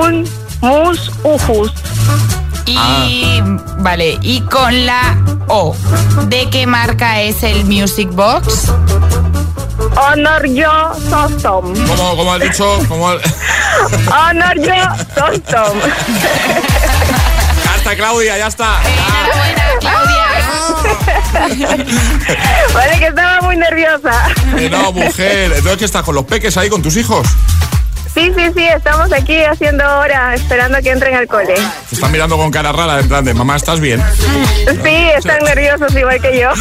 Un. 0.01 0.27
Mus. 0.61 1.11
Ujus. 1.23 1.71
Y 2.65 2.75
Ah. 2.77 3.07
vale, 3.79 4.17
y 4.21 4.41
con 4.41 4.85
la 4.87 5.17
O, 5.47 5.75
¿de 6.27 6.49
qué 6.49 6.65
marca 6.65 7.21
es 7.21 7.43
el 7.43 7.65
Music 7.65 8.09
Box? 8.11 8.71
Honor 9.95 10.45
yo 10.47 10.91
Sostom. 11.09 11.73
¿Cómo, 11.87 12.15
cómo 12.17 12.33
has 12.33 12.41
dicho? 12.41 12.79
¿Cómo 12.87 13.09
has- 13.09 13.21
Honor 14.29 14.55
yo 14.59 14.73
Sostom. 15.15 15.79
Ya 17.63 17.75
está, 17.77 17.95
Claudia, 17.95 18.37
ya 18.37 18.47
está. 18.47 18.79
Claudia. 19.79 20.25
Vale, 22.73 22.99
que 22.99 23.07
estaba 23.07 23.41
muy 23.41 23.55
nerviosa. 23.57 24.27
Eh, 24.57 24.69
no, 24.69 24.91
mujer. 24.91 25.51
Entonces, 25.53 25.77
¿qué 25.77 25.85
estás 25.85 26.03
con 26.03 26.15
los 26.15 26.25
peques 26.25 26.55
ahí, 26.57 26.69
con 26.69 26.81
tus 26.81 26.95
hijos? 26.97 27.27
Sí, 28.15 28.31
sí, 28.35 28.45
sí, 28.55 28.63
estamos 28.63 29.11
aquí 29.11 29.43
haciendo 29.43 29.83
hora, 29.99 30.33
esperando 30.35 30.77
que 30.81 30.89
entren 30.89 31.15
al 31.15 31.27
cole. 31.27 31.53
Te 31.89 31.95
están 31.95 32.11
mirando 32.13 32.37
con 32.37 32.49
cara 32.49 32.71
rara, 32.71 32.99
en 33.01 33.09
plan 33.09 33.25
de, 33.25 33.33
mamá, 33.33 33.57
¿estás 33.57 33.81
bien? 33.81 34.01
Sí, 34.83 35.09
están 35.17 35.43
nerviosos 35.43 35.93
igual 35.95 36.21
que 36.21 36.39
yo. 36.39 36.49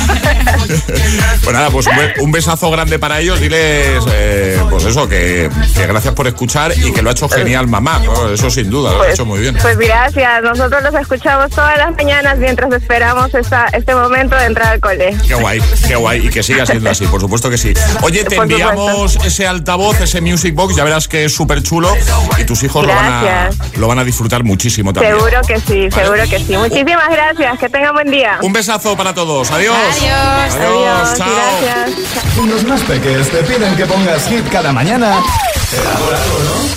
Pues 1.44 1.54
nada, 1.54 1.68
pues 1.70 1.86
un, 1.86 1.96
be- 1.96 2.14
un 2.20 2.32
besazo 2.32 2.70
grande 2.70 2.98
para 2.98 3.20
ellos. 3.20 3.38
Diles, 3.38 4.02
eh, 4.10 4.58
pues 4.70 4.84
eso, 4.86 5.06
que, 5.06 5.50
que 5.74 5.86
gracias 5.86 6.14
por 6.14 6.26
escuchar 6.26 6.72
y 6.76 6.90
que 6.90 7.02
lo 7.02 7.10
ha 7.10 7.12
hecho 7.12 7.28
genial 7.28 7.66
mamá. 7.66 7.98
¿no? 8.02 8.30
Eso 8.32 8.48
sin 8.50 8.70
duda, 8.70 8.92
lo 8.92 9.02
ha 9.02 9.10
hecho 9.10 9.26
muy 9.26 9.40
bien. 9.40 9.54
Pues 9.60 9.76
gracias, 9.76 10.42
nosotros 10.42 10.82
los 10.82 10.94
escuchamos 10.94 11.50
todas 11.50 11.76
las 11.76 11.94
mañanas 11.94 12.38
mientras 12.38 12.72
esperamos 12.72 13.34
esta, 13.34 13.66
este 13.74 13.94
momento 13.94 14.34
de 14.36 14.46
entrar 14.46 14.68
al 14.72 14.80
cole. 14.80 15.14
Qué 15.26 15.34
guay, 15.34 15.60
qué 15.86 15.96
guay. 15.96 16.26
Y 16.26 16.30
que 16.30 16.42
siga 16.42 16.64
siendo 16.64 16.88
así, 16.88 17.06
por 17.06 17.20
supuesto 17.20 17.50
que 17.50 17.58
sí. 17.58 17.74
Oye, 18.00 18.24
te 18.24 18.36
Por 18.36 18.44
enviamos 18.50 19.16
ese 19.16 19.46
altavoz, 19.46 20.00
ese 20.00 20.22
Music 20.22 20.54
Box, 20.54 20.76
ya 20.76 20.84
verás 20.84 21.08
que 21.08 21.26
es 21.26 21.34
súper 21.44 21.62
chulo 21.62 21.94
y 22.38 22.44
tus 22.44 22.62
hijos 22.62 22.86
lo 22.86 22.94
van, 22.94 23.04
a, 23.04 23.50
lo 23.76 23.86
van 23.86 23.98
a 23.98 24.04
disfrutar 24.04 24.42
muchísimo 24.44 24.94
también. 24.94 25.14
Seguro 25.14 25.42
que 25.46 25.60
sí, 25.60 25.90
seguro 25.90 26.22
que 26.28 26.38
sí. 26.38 26.56
Muchísimas 26.56 27.10
gracias, 27.10 27.58
que 27.58 27.68
tengan 27.68 27.92
buen 27.92 28.10
día. 28.10 28.38
Un 28.40 28.52
besazo 28.52 28.96
para 28.96 29.12
todos. 29.12 29.50
Adiós. 29.50 29.76
Adiós. 29.76 30.54
Adiós, 30.54 31.18
Chao. 31.18 31.28
gracias. 31.34 32.46
Los 32.48 32.64
más 32.64 32.80
peques 32.82 33.28
te 33.28 33.42
piden 33.42 33.76
que 33.76 33.84
pongas 33.84 34.26
hit 34.26 34.48
cada 34.50 34.72
mañana. 34.72 35.22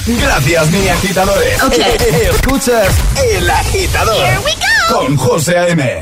Gracias, 0.06 0.70
mini 0.70 0.90
agitadores. 0.90 1.62
Escuchas 2.34 2.94
El 3.24 3.50
Agitador. 3.50 4.26
Con 4.90 5.16
José 5.16 5.58
A.M. 5.58 6.02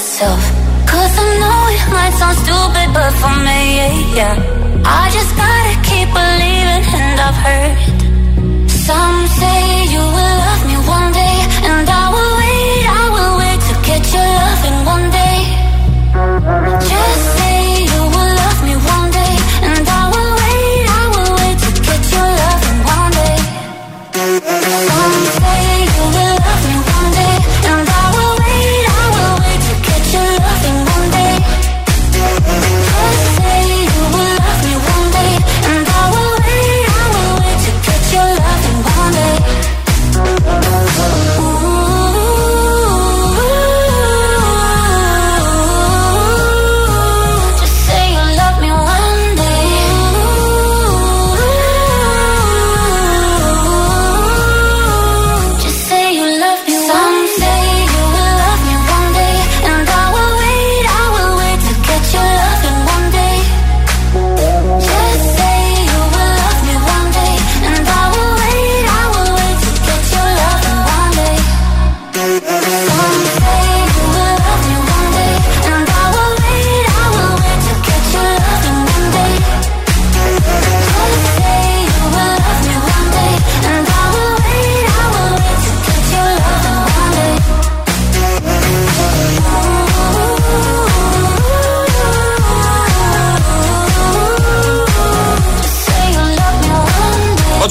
Cause 0.00 1.18
I 1.18 1.38
know 1.40 1.60
it 1.76 1.92
might 1.92 2.14
sound 2.18 2.36
stupid, 2.38 2.88
but 2.94 3.12
for 3.20 3.36
me, 3.44 4.16
yeah. 4.16 4.49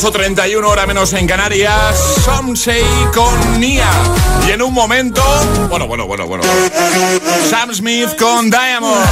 8.31 0.02 0.64
hora 0.64 0.86
menos 0.86 1.12
en 1.12 1.28
Canarias. 1.28 2.22
Somsei 2.24 2.84
con 3.14 3.60
Nia. 3.60 3.90
Y 4.48 4.52
en 4.52 4.62
un 4.62 4.74
momento. 4.74 5.22
Bueno, 5.70 5.88
bueno, 5.88 6.08
bueno, 6.08 6.26
bueno. 6.26 6.44
Sam 7.50 7.74
Smith 7.74 8.16
con 8.18 8.50
Diamond. 8.50 9.06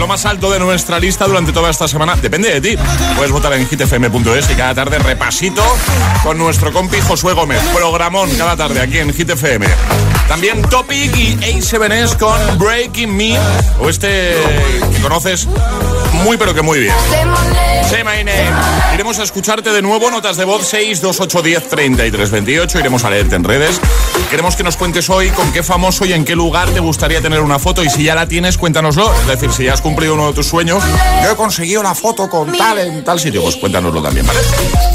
Lo 0.00 0.08
más 0.08 0.26
alto 0.26 0.50
de 0.50 0.58
nuestra 0.58 0.98
lista 0.98 1.26
durante 1.26 1.52
toda 1.52 1.70
esta 1.70 1.86
semana. 1.86 2.16
Depende 2.16 2.58
de 2.58 2.60
ti. 2.60 2.82
Puedes 3.14 3.30
votar 3.30 3.52
en 3.52 3.68
hitfm.es 3.68 4.50
y 4.50 4.54
cada 4.54 4.74
tarde 4.74 4.98
repasito 4.98 5.62
con 6.24 6.36
nuestro 6.36 6.72
compi 6.72 7.00
Josué 7.00 7.34
Gómez. 7.34 7.60
Programón 7.72 8.28
cada 8.36 8.56
tarde 8.56 8.80
aquí 8.80 8.98
en 8.98 9.10
HitFM. 9.10 9.66
También 10.26 10.62
Topic 10.62 11.16
y 11.16 11.36
A7S 11.36 12.16
con 12.16 12.58
Breaking 12.58 13.16
Me. 13.16 13.38
O 13.80 13.88
este 13.88 14.34
que 14.92 15.00
conoces 15.00 15.46
muy 16.24 16.36
pero 16.36 16.54
que 16.54 16.62
muy 16.62 16.80
bien. 16.80 16.94
Say 17.88 18.04
my 18.04 18.22
name. 18.22 18.52
Iremos 18.92 19.18
a 19.18 19.22
escucharte 19.22 19.72
de 19.72 19.80
nuevo, 19.80 20.10
notas 20.10 20.36
de 20.36 20.44
voz 20.44 20.66
62810 20.66 21.68
3328. 21.70 22.80
Iremos 22.80 23.02
a 23.04 23.08
leerte 23.08 23.34
en 23.34 23.44
redes. 23.44 23.80
Queremos 24.28 24.56
que 24.56 24.62
nos 24.62 24.76
cuentes 24.76 25.08
hoy 25.08 25.30
con 25.30 25.50
qué 25.52 25.62
famoso 25.62 26.04
y 26.04 26.12
en 26.12 26.26
qué 26.26 26.36
lugar 26.36 26.68
te 26.68 26.80
gustaría 26.80 27.22
tener 27.22 27.40
una 27.40 27.58
foto. 27.58 27.82
Y 27.82 27.88
si 27.88 28.04
ya 28.04 28.14
la 28.14 28.28
tienes, 28.28 28.58
cuéntanoslo. 28.58 29.10
Es 29.14 29.26
decir, 29.26 29.50
si 29.52 29.64
ya 29.64 29.72
has 29.72 29.80
cumplido 29.80 30.12
uno 30.12 30.26
de 30.26 30.34
tus 30.34 30.46
sueños, 30.46 30.84
yo 31.22 31.30
he 31.30 31.36
conseguido 31.36 31.82
la 31.82 31.94
foto 31.94 32.28
con 32.28 32.52
tal 32.52 32.78
en 32.78 33.02
tal 33.04 33.18
sitio, 33.18 33.40
pues 33.40 33.56
cuéntanoslo 33.56 34.02
también, 34.02 34.26
¿vale? 34.26 34.40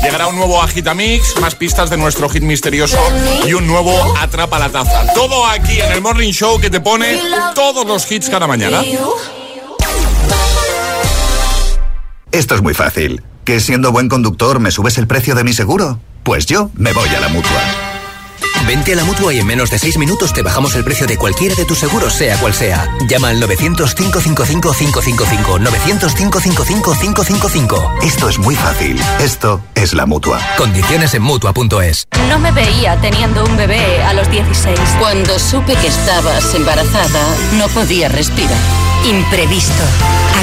Llegará 0.03 0.27
un 0.27 0.36
nuevo 0.36 0.62
Agitamix, 0.62 1.36
más 1.41 1.56
pistas 1.56 1.89
de 1.89 1.97
nuestro 1.97 2.29
hit 2.29 2.43
misterioso 2.43 2.99
y 3.47 3.53
un 3.53 3.65
nuevo 3.65 3.91
Atrapa 4.19 4.60
la 4.60 4.69
taza. 4.69 5.12
Todo 5.15 5.47
aquí 5.47 5.82
en 5.82 5.93
el 5.93 6.01
Morning 6.01 6.32
Show 6.32 6.60
que 6.60 6.69
te 6.69 6.79
pone 6.79 7.19
todos 7.56 7.88
los 7.88 8.12
hits 8.12 8.29
cada 8.29 8.45
mañana. 8.45 8.84
Esto 12.34 12.56
es 12.56 12.62
muy 12.63 12.74
fácil. 12.74 13.22
¿Que 13.46 13.60
siendo 13.60 13.91
buen 13.91 14.10
conductor 14.10 14.60
me 14.60 14.72
subes 14.72 14.98
el 14.98 15.06
precio 15.06 15.36
de 15.36 15.43
mi 15.43 15.54
seguro? 15.54 16.00
Pues 16.24 16.48
yo 16.48 16.72
me 16.74 16.91
voy 16.91 17.08
a 17.10 17.19
la 17.19 17.30
mutua. 17.30 17.62
Vente 18.65 18.93
a 18.93 18.96
la 18.96 19.04
mutua 19.04 19.36
y 19.36 19.39
en 19.39 19.46
menos 19.46 19.69
de 19.69 19.78
6 19.78 20.00
minutos 20.00 20.34
te 20.34 20.41
bajamos 20.41 20.74
el 20.74 20.84
precio 20.84 21.06
de 21.06 21.15
cualquiera 21.15 21.54
de 21.54 21.65
tus 21.65 21.78
seguros, 21.78 22.13
sea 22.13 22.36
cual 22.38 22.56
sea. 22.56 22.88
Llama 23.08 23.30
al 23.30 23.39
900-555-555. 23.43 25.60
900-555-555. 25.60 28.04
Esto 28.04 28.30
es 28.30 28.39
muy 28.39 28.56
fácil. 28.56 29.00
Esto 29.19 29.62
es 29.76 29.93
la 29.93 30.08
mutua. 30.08 30.39
Condiciones 30.58 31.13
en 31.13 31.22
mutua.es. 31.22 32.08
No 32.30 32.39
me 32.39 32.52
veía 32.52 33.00
teniendo 33.00 33.46
un 33.46 33.56
bebé 33.58 34.02
a 34.02 34.15
los 34.15 34.28
16. 34.32 34.80
Cuando 34.98 35.38
supe 35.38 35.76
que 35.76 35.86
estabas 35.86 36.56
embarazada, 36.56 37.28
no 37.60 37.67
podía 37.67 38.10
respirar. 38.10 38.58
Imprevisto. 39.06 39.84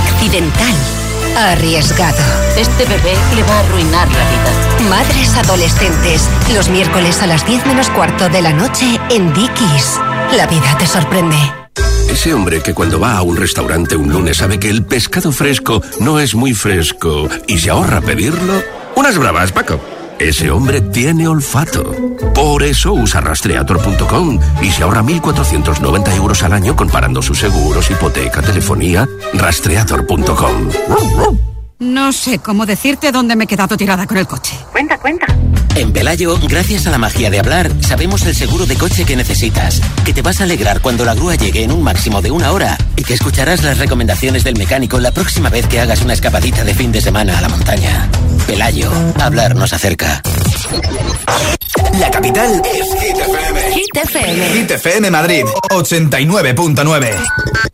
Accidental. 0.07 1.00
Arriesgado. 1.37 2.19
Este 2.57 2.85
bebé 2.85 3.15
le 3.35 3.43
va 3.43 3.57
a 3.57 3.61
arruinar 3.61 4.09
la 4.09 4.31
vida. 4.31 4.89
Madres 4.91 5.37
adolescentes. 5.37 6.29
Los 6.55 6.69
miércoles 6.69 7.23
a 7.23 7.27
las 7.27 7.47
10 7.47 7.67
menos 7.67 7.89
cuarto 7.91 8.29
de 8.29 8.43
la 8.43 8.53
noche 8.53 8.99
en 9.11 9.33
Dickies. 9.33 9.99
La 10.37 10.47
vida 10.47 10.77
te 10.79 10.87
sorprende. 10.87 11.37
Ese 12.11 12.35
hombre 12.35 12.61
que 12.61 12.75
cuando 12.75 12.99
va 12.99 13.17
a 13.17 13.23
un 13.23 13.37
restaurante 13.37 13.97
un 13.97 14.13
lunes 14.13 14.39
sabe 14.39 14.59
que 14.59 14.69
el 14.69 14.85
pescado 14.85 15.33
fresco 15.33 15.81
no 16.01 16.19
es 16.19 16.35
muy 16.35 16.55
fresco 16.55 17.29
y 17.47 17.59
se 17.59 17.71
ahorra 17.71 18.01
pedirlo. 18.01 18.63
Unas 18.97 19.17
bravas, 19.17 19.53
Paco. 19.53 19.81
Ese 20.21 20.51
hombre 20.51 20.83
tiene 20.83 21.27
olfato. 21.27 21.95
Por 22.35 22.63
eso 22.63 22.93
usa 22.93 23.23
rastreator.com 23.23 24.39
y 24.61 24.71
se 24.71 24.83
ahorra 24.83 25.03
1.490 25.03 26.15
euros 26.15 26.43
al 26.43 26.53
año 26.53 26.77
comparando 26.77 27.23
sus 27.23 27.39
seguros, 27.39 27.91
hipoteca, 27.91 28.43
telefonía. 28.43 29.09
Rastreator.com. 29.33 30.69
No 31.79 32.13
sé 32.13 32.39
cómo 32.39 32.67
decirte 32.67 33.11
dónde 33.11 33.35
me 33.35 33.45
he 33.45 33.47
quedado 33.47 33.79
tirada 33.79 34.07
con 34.07 34.19
el 34.19 34.27
coche. 34.27 34.55
En 35.77 35.93
Pelayo, 35.93 36.39
gracias 36.49 36.87
a 36.87 36.91
la 36.91 36.99
magia 36.99 37.31
de 37.31 37.39
hablar, 37.39 37.71
sabemos 37.81 38.27
el 38.27 38.35
seguro 38.35 38.67
de 38.67 38.77
coche 38.77 39.05
que 39.05 39.17
necesitas. 39.17 39.81
Que 40.05 40.13
te 40.13 40.21
vas 40.21 40.41
a 40.41 40.45
alegrar 40.45 40.81
cuando 40.81 41.05
la 41.05 41.15
grúa 41.15 41.37
llegue 41.37 41.63
en 41.63 41.73
un 41.73 41.83
máximo 41.83 42.21
de 42.21 42.31
una 42.31 42.53
hora 42.53 42.77
y 42.97 43.03
que 43.03 43.15
escucharás 43.15 43.63
las 43.63 43.79
recomendaciones 43.79 44.45
del 44.45 44.59
mecánico 44.59 44.99
la 44.99 45.13
próxima 45.13 45.49
vez 45.49 45.67
que 45.67 45.81
hagas 45.81 46.03
una 46.03 46.13
escapadita 46.13 46.65
de 46.65 46.75
fin 46.75 46.93
de 46.93 47.01
semana 47.01 47.39
a 47.39 47.41
la 47.41 47.49
montaña. 47.49 48.09
Pelayo, 48.47 48.91
hablar 49.21 49.55
nos 49.55 49.73
acerca. 49.73 50.23
La 51.99 52.11
capital 52.11 52.63
es 52.65 53.01
Hit 53.01 53.17
FM. 53.17 53.61
Hit 53.73 53.97
FM. 53.97 54.49
Hit 54.51 54.71
FM 54.71 55.11
Madrid 55.11 55.45
89.9. 55.71 57.17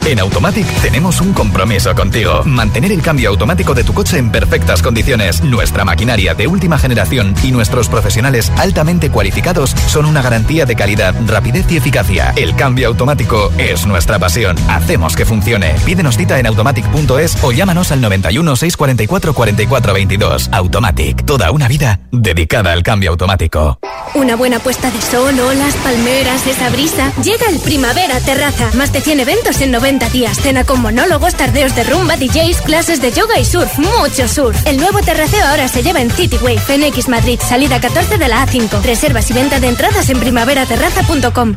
En 0.07 0.21
Automatic 0.21 0.67
tenemos 0.83 1.21
un 1.21 1.33
compromiso 1.33 1.95
contigo. 1.95 2.43
Mantener 2.45 2.93
el 2.93 3.03
cambio 3.03 3.31
automático 3.31 3.75
de 3.75 3.85
tu 3.85 3.93
coche 3.93 4.19
en 4.19 4.31
perfectas 4.31 4.83
condiciones. 4.83 5.43
Nuestra 5.43 5.85
maquinaria 5.85 6.35
de 6.35 6.47
última 6.47 6.79
generación 6.79 7.35
y 7.43 7.51
nuestros 7.51 7.89
profesionales 7.89 8.53
altamente 8.57 9.11
cualificados 9.11 9.75
son 9.89 10.07
una 10.07 10.23
garantía 10.23 10.65
de 10.65 10.77
calidad, 10.77 11.15
rapidez 11.27 11.67
y 11.71 11.77
eficacia. 11.77 12.33
El 12.37 12.55
cambio 12.55 12.89
automático 12.89 13.53
es 13.59 13.87
nuestra 13.87 14.19
pasión. 14.19 14.57
Hacemos 14.69 15.17
que 15.17 15.25
funcione. 15.25 15.75
Pídenos 15.85 16.17
cita 16.17 16.39
en 16.39 16.47
automatic.es 16.47 17.43
o 17.43 17.53
llámanos 17.53 17.91
al 17.91 18.01
91 18.01 18.57
644 18.57 19.35
44 19.35 19.93
22. 19.93 20.51
Automatic. 20.53 21.25
Toda 21.25 21.51
una 21.51 21.69
vida 21.69 22.01
dedicada 22.13 22.73
al 22.73 22.83
cambio 22.83 23.11
automático. 23.11 23.79
Una 24.15 24.37
buena 24.37 24.59
puesta 24.59 24.91
de 24.91 25.01
sol, 25.01 25.39
olas, 25.39 25.75
palmeras, 25.77 26.47
esa 26.47 26.71
brisa. 26.71 27.13
Llega 27.23 27.47
el 27.49 27.59
Primavera 27.59 28.21
Terraza. 28.21 28.71
Más 28.75 28.93
de 28.93 29.01
100 29.01 29.21
eventos 29.21 29.61
en 29.61 29.71
90 29.71 30.09
días. 30.11 30.39
Cena 30.41 30.65
con 30.65 30.81
monólogos, 30.81 31.35
tardeos 31.35 31.75
de 31.75 31.85
rumba, 31.85 32.17
DJs, 32.17 32.63
clases 32.63 33.01
de 33.01 33.13
yoga 33.13 33.39
y 33.39 33.45
surf. 33.45 33.79
Mucho 33.79 34.29
surf. 34.29 34.67
El 34.67 34.79
nuevo 34.79 35.01
terraceo 35.01 35.45
ahora 35.47 35.69
se 35.69 35.83
lleva 35.83 36.01
en 36.01 36.11
City 36.11 36.37
Wave, 36.37 36.63
en 36.69 36.85
X 36.85 37.09
Madrid, 37.09 37.39
salida 37.47 37.81
14 37.81 38.19
de 38.19 38.29
la 38.29 38.47
A5. 38.47 38.83
Reservas 38.83 39.31
y 39.31 39.35
venta 39.35 39.61
de 39.61 39.69
entradas 39.69 40.09
en 40.09 40.21
primaveraterraza.com. 40.21 41.57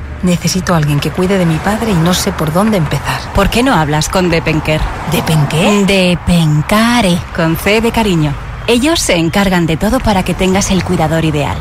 Necesito 0.23 0.73
a 0.73 0.77
alguien 0.77 0.99
que 0.99 1.09
cuide 1.09 1.37
de 1.37 1.45
mi 1.45 1.57
padre 1.57 1.91
y 1.91 1.95
no 1.95 2.13
sé 2.13 2.31
por 2.31 2.53
dónde 2.53 2.77
empezar. 2.77 3.19
¿Por 3.33 3.49
qué 3.49 3.63
no 3.63 3.73
hablas 3.73 4.07
con 4.07 4.29
Depenker? 4.29 4.79
¿Depenqué? 5.11 5.85
Depencare. 5.85 7.17
Con 7.35 7.57
C 7.57 7.81
de 7.81 7.91
cariño. 7.91 8.33
Ellos 8.67 8.99
se 8.99 9.15
encargan 9.15 9.65
de 9.65 9.77
todo 9.77 9.99
para 9.99 10.23
que 10.23 10.33
tengas 10.33 10.69
el 10.69 10.83
cuidador 10.83 11.25
ideal. 11.25 11.57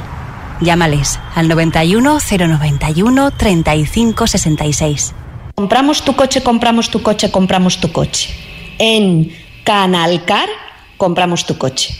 Llámales 0.60 1.18
al 1.34 1.48
91 1.48 2.18
091 2.20 3.30
35 3.30 4.26
66. 4.26 5.14
Compramos 5.54 6.04
tu 6.04 6.14
coche, 6.14 6.42
compramos 6.42 6.90
tu 6.90 7.02
coche, 7.02 7.30
compramos 7.30 7.80
tu 7.80 7.90
coche. 7.92 8.30
En 8.78 9.32
Canalcar 9.64 10.48
compramos 10.96 11.46
tu 11.46 11.56
coche. 11.56 11.94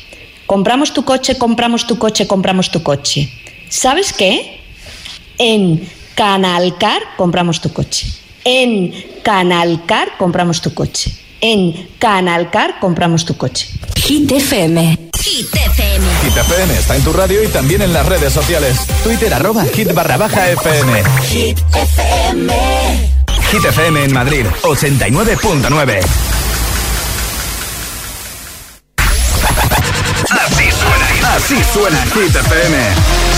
Compramos 0.46 0.92
tu 0.92 1.04
coche, 1.04 1.38
compramos 1.38 1.86
tu 1.86 1.98
coche, 1.98 2.26
compramos 2.26 2.70
tu 2.70 2.82
coche. 2.82 3.30
¿Sabes 3.68 4.12
qué? 4.12 4.60
En 5.38 5.88
Canalcar 6.20 7.00
compramos 7.16 7.62
tu 7.62 7.72
coche. 7.72 8.06
En 8.44 8.92
Canalcar 9.22 10.18
compramos 10.18 10.60
tu 10.60 10.74
coche. 10.74 11.10
En 11.40 11.88
Canalcar 11.98 12.78
compramos 12.78 13.24
tu 13.24 13.38
coche. 13.38 13.68
Hit 13.96 14.30
FM. 14.30 14.98
Hit 15.18 15.54
FM. 15.54 16.06
Hit 16.22 16.36
FM 16.36 16.74
está 16.78 16.96
en 16.96 17.04
tu 17.04 17.14
radio 17.14 17.42
y 17.42 17.48
también 17.48 17.80
en 17.80 17.94
las 17.94 18.04
redes 18.04 18.34
sociales. 18.34 18.76
Twitter 19.02 19.32
arroba 19.32 19.64
hit 19.64 19.94
barra 19.94 20.18
baja 20.18 20.50
FM. 20.50 21.02
Hit 21.30 21.58
FM. 21.74 22.52
Hit 23.50 23.64
FM 23.64 24.04
en 24.04 24.12
Madrid 24.12 24.44
89.9. 24.60 26.00
Así 30.28 30.70
suena, 30.70 31.34
así 31.34 31.56
suena 31.72 32.04
Hit 32.12 32.36
FM. 32.36 33.29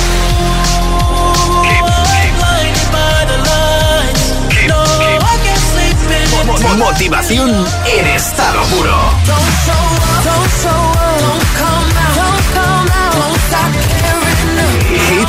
Motivación 6.45 7.51
en 7.87 8.07
estado 8.07 8.63
puro. 8.65 8.97
Hit 15.09 15.29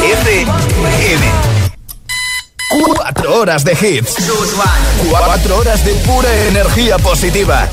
FM. 0.00 1.26
Cuatro 2.84 3.40
horas 3.40 3.64
de 3.64 3.72
hits. 3.72 4.14
Cuatro 5.10 5.56
horas 5.58 5.84
de 5.84 5.92
pura 5.94 6.32
energía 6.46 6.98
positiva. 6.98 7.68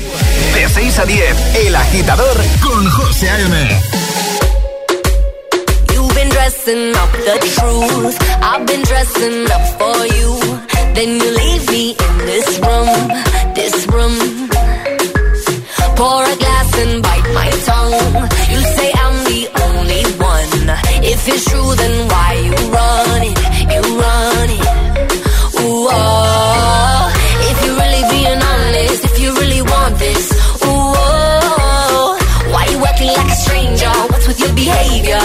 De 0.54 0.68
6 0.68 0.98
a 0.98 1.04
10, 1.04 1.56
El 1.66 1.76
Agitador 1.76 2.36
con 2.60 2.90
José 2.90 3.30
A.M. 3.30 3.80
You've 5.94 6.14
been 6.14 6.28
dressing 6.30 6.90
up 6.96 7.12
the 7.12 7.38
truth. 7.54 8.18
I've 8.42 8.66
been 8.66 8.82
dressing 8.82 9.46
up 9.52 9.62
for 9.78 10.06
you. 10.06 10.75
Then 10.96 11.20
you 11.20 11.30
leave 11.30 11.70
me 11.70 11.90
in 11.90 12.18
this 12.24 12.48
room, 12.58 12.88
this 13.54 13.86
room. 13.92 14.16
Pour 15.94 16.24
a 16.24 16.36
glass 16.42 16.78
and 16.82 17.02
bite 17.02 17.28
my 17.34 17.50
tongue. 17.68 17.92
You 18.52 18.60
say 18.76 18.88
I'm 19.04 19.16
the 19.28 19.42
only 19.66 20.02
one. 20.16 20.54
If 21.04 21.28
it's 21.28 21.44
true, 21.50 21.74
then 21.76 22.08
why 22.08 22.32
you 22.48 22.54
run 22.72 23.22
it? 23.30 23.38
You 23.72 23.82
run 24.00 24.48
it. 24.56 24.64
Ooh, 25.60 25.88
oh. 25.92 27.12
If 27.50 27.56
you're 27.64 27.76
really 27.76 28.04
being 28.14 28.40
honest, 28.52 29.04
if 29.04 29.18
you 29.20 29.34
really 29.34 29.60
want 29.60 29.98
this, 29.98 30.32
ooh, 30.64 30.94
oh. 30.96 32.18
Why 32.52 32.64
you 32.72 32.78
acting 32.86 33.08
like 33.08 33.30
a 33.32 33.36
stranger? 33.44 33.92
What's 34.08 34.26
with 34.28 34.40
your 34.40 34.54
behavior? 34.54 35.24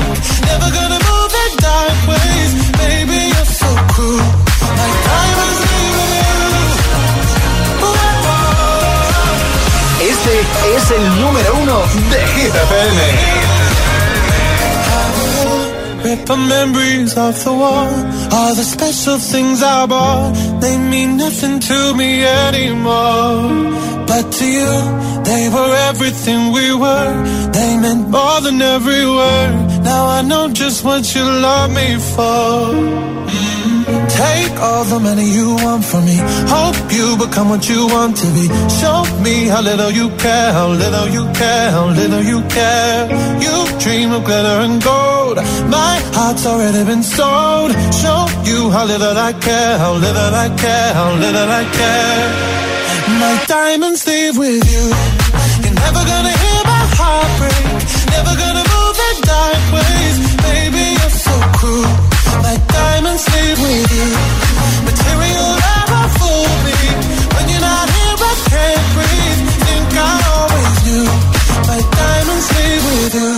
Este 10.03 10.75
es 10.75 10.91
el 10.91 11.21
número 11.21 11.55
uno 11.61 11.79
de 12.09 12.19
Hit 12.27 12.55
FM. 12.55 13.01
Rip 16.03 16.29
memories 16.37 17.15
of 17.17 17.43
the 17.43 17.51
war. 17.51 17.87
All 18.31 18.55
the 18.55 18.63
special 18.63 19.17
things 19.19 19.61
I 19.61 19.85
bought. 19.85 20.33
They 20.59 20.77
mean 20.77 21.17
nothing 21.17 21.59
to 21.59 21.93
me 21.93 22.25
anymore. 22.25 23.71
But 24.07 24.31
to 24.31 24.45
you, 24.45 25.23
they 25.23 25.49
were 25.49 25.75
everything 25.89 26.51
we 26.51 26.73
were. 26.73 27.23
They 27.51 27.77
meant 27.77 28.09
more 28.09 28.41
than 28.41 28.61
every 28.61 29.05
word. 29.05 29.70
Now 29.83 30.07
I 30.07 30.21
know 30.21 30.49
just 30.49 30.83
what 30.83 31.03
you 31.15 31.23
love 31.23 31.71
me 31.71 31.97
for. 32.13 33.11
Take 34.21 34.55
all 34.59 34.83
the 34.85 34.99
money 34.99 35.27
you 35.37 35.55
want 35.55 35.83
from 35.83 36.05
me. 36.05 36.17
Hope 36.55 36.77
you 36.97 37.17
become 37.17 37.49
what 37.49 37.67
you 37.67 37.87
want 37.87 38.17
to 38.17 38.27
be. 38.37 38.45
Show 38.79 38.99
me 39.25 39.47
how 39.47 39.61
little 39.61 39.91
you 39.91 40.09
care, 40.17 40.53
how 40.53 40.69
little 40.69 41.07
you 41.09 41.23
care, 41.33 41.71
how 41.71 41.87
little 41.89 42.23
you 42.31 42.41
care. 42.57 43.09
You 43.45 43.55
dream 43.79 44.11
of 44.11 44.23
glitter 44.23 44.57
and 44.65 44.81
gold. 44.83 45.37
My 45.77 45.95
heart's 46.15 46.45
already 46.45 46.83
been 46.85 47.03
sold. 47.03 47.71
Show 48.01 48.19
you 48.49 48.69
how 48.69 48.85
little 48.85 49.17
I 49.17 49.33
care, 49.33 49.77
how 49.79 49.93
little 49.93 50.33
I 50.45 50.47
care, 50.63 50.93
how 50.93 51.09
little 51.15 51.49
I 51.61 51.63
care. 51.79 52.27
My 53.21 53.43
diamonds 53.47 54.05
leave 54.07 54.37
with 54.37 54.63
you. 54.73 54.85
You're 55.63 55.79
never 55.85 56.03
gonna 56.11 56.35
hear 56.43 56.61
my 56.73 56.83
heart 56.97 57.31
break. 57.39 57.65
Never 58.15 58.33
gonna 58.41 58.60
move 59.31 59.51
in 59.51 59.61
dark 59.61 59.63
ways. 59.73 60.17
Baby, 60.47 60.85
you're 60.99 61.09
so 61.09 61.35
cruel. 61.57 61.91
My 62.43 62.57
diamonds 62.67 63.25
leave 63.33 63.59
with 63.61 63.91
you. 63.97 64.09
Material 64.87 65.49
never 65.67 66.03
fool 66.17 66.49
me. 66.65 66.79
When 67.35 67.45
you're 67.49 67.61
not 67.61 67.87
here, 67.89 68.17
I 68.19 68.33
can't 68.51 68.87
breathe. 68.95 69.41
Think 69.65 69.89
I 69.95 70.15
always 70.35 70.77
knew. 70.85 71.07
My 71.69 71.79
diamonds 71.99 72.47
leave 72.57 72.83
with 72.91 73.13
you. 73.21 73.33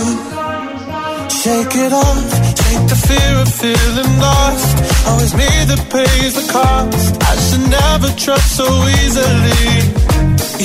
Shake 1.40 1.74
it 1.76 1.92
off. 1.92 2.30
Take 2.62 2.84
the 2.88 2.98
fear 3.08 3.34
of 3.42 3.48
feeling 3.62 4.12
lost. 4.18 4.76
Always 5.08 5.32
me 5.34 5.50
that 5.70 5.82
pays 5.90 6.34
the 6.34 6.46
cost. 6.52 7.12
I 7.22 7.34
should 7.46 7.66
never 7.80 8.08
trust 8.16 8.56
so 8.56 8.66
easily. 9.00 9.64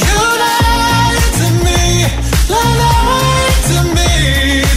You 0.05 0.19
lied 0.43 1.25
to 1.39 1.47
me, 1.65 1.82
lied 2.49 3.28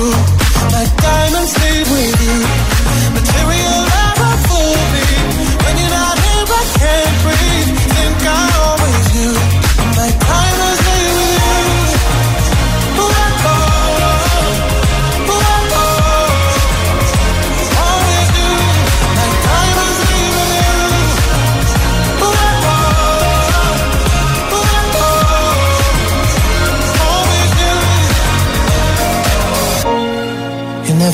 My 0.00 0.86
diamonds 0.96 1.52
leave 1.60 1.90
with 1.90 2.22
you. 2.24 2.36
Material 3.12 3.69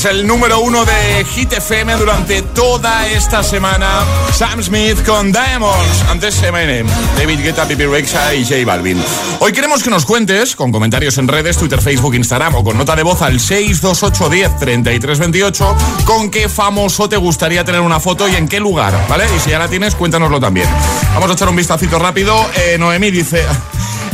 Es 0.00 0.06
el 0.06 0.26
número 0.26 0.60
uno 0.60 0.86
de 0.86 1.26
Hit 1.26 1.52
FM 1.52 1.94
durante 1.96 2.40
toda 2.40 3.06
esta 3.08 3.42
semana. 3.42 4.02
Sam 4.32 4.62
Smith 4.62 5.04
con 5.04 5.30
Diamonds. 5.30 6.04
Antes 6.08 6.42
Eminem, 6.42 6.86
David 7.18 7.40
Guetta, 7.40 7.68
Pipi 7.68 7.84
Rexa 7.84 8.34
y 8.34 8.42
J 8.42 8.64
Balvin. 8.64 8.96
Hoy 9.40 9.52
queremos 9.52 9.82
que 9.82 9.90
nos 9.90 10.06
cuentes, 10.06 10.56
con 10.56 10.72
comentarios 10.72 11.18
en 11.18 11.28
redes, 11.28 11.58
Twitter, 11.58 11.82
Facebook, 11.82 12.14
Instagram 12.14 12.54
o 12.54 12.64
con 12.64 12.78
nota 12.78 12.96
de 12.96 13.02
voz 13.02 13.20
al 13.20 13.40
628103328, 13.40 15.76
con 16.06 16.30
qué 16.30 16.48
famoso 16.48 17.06
te 17.06 17.18
gustaría 17.18 17.62
tener 17.62 17.82
una 17.82 18.00
foto 18.00 18.26
y 18.26 18.36
en 18.36 18.48
qué 18.48 18.58
lugar, 18.58 18.98
¿vale? 19.06 19.26
Y 19.36 19.40
si 19.40 19.50
ya 19.50 19.58
la 19.58 19.68
tienes, 19.68 19.96
cuéntanoslo 19.96 20.40
también. 20.40 20.70
Vamos 21.12 21.28
a 21.28 21.34
echar 21.34 21.50
un 21.50 21.56
vistacito 21.56 21.98
rápido. 21.98 22.34
Eh, 22.56 22.78
Noemí 22.78 23.10
dice... 23.10 23.44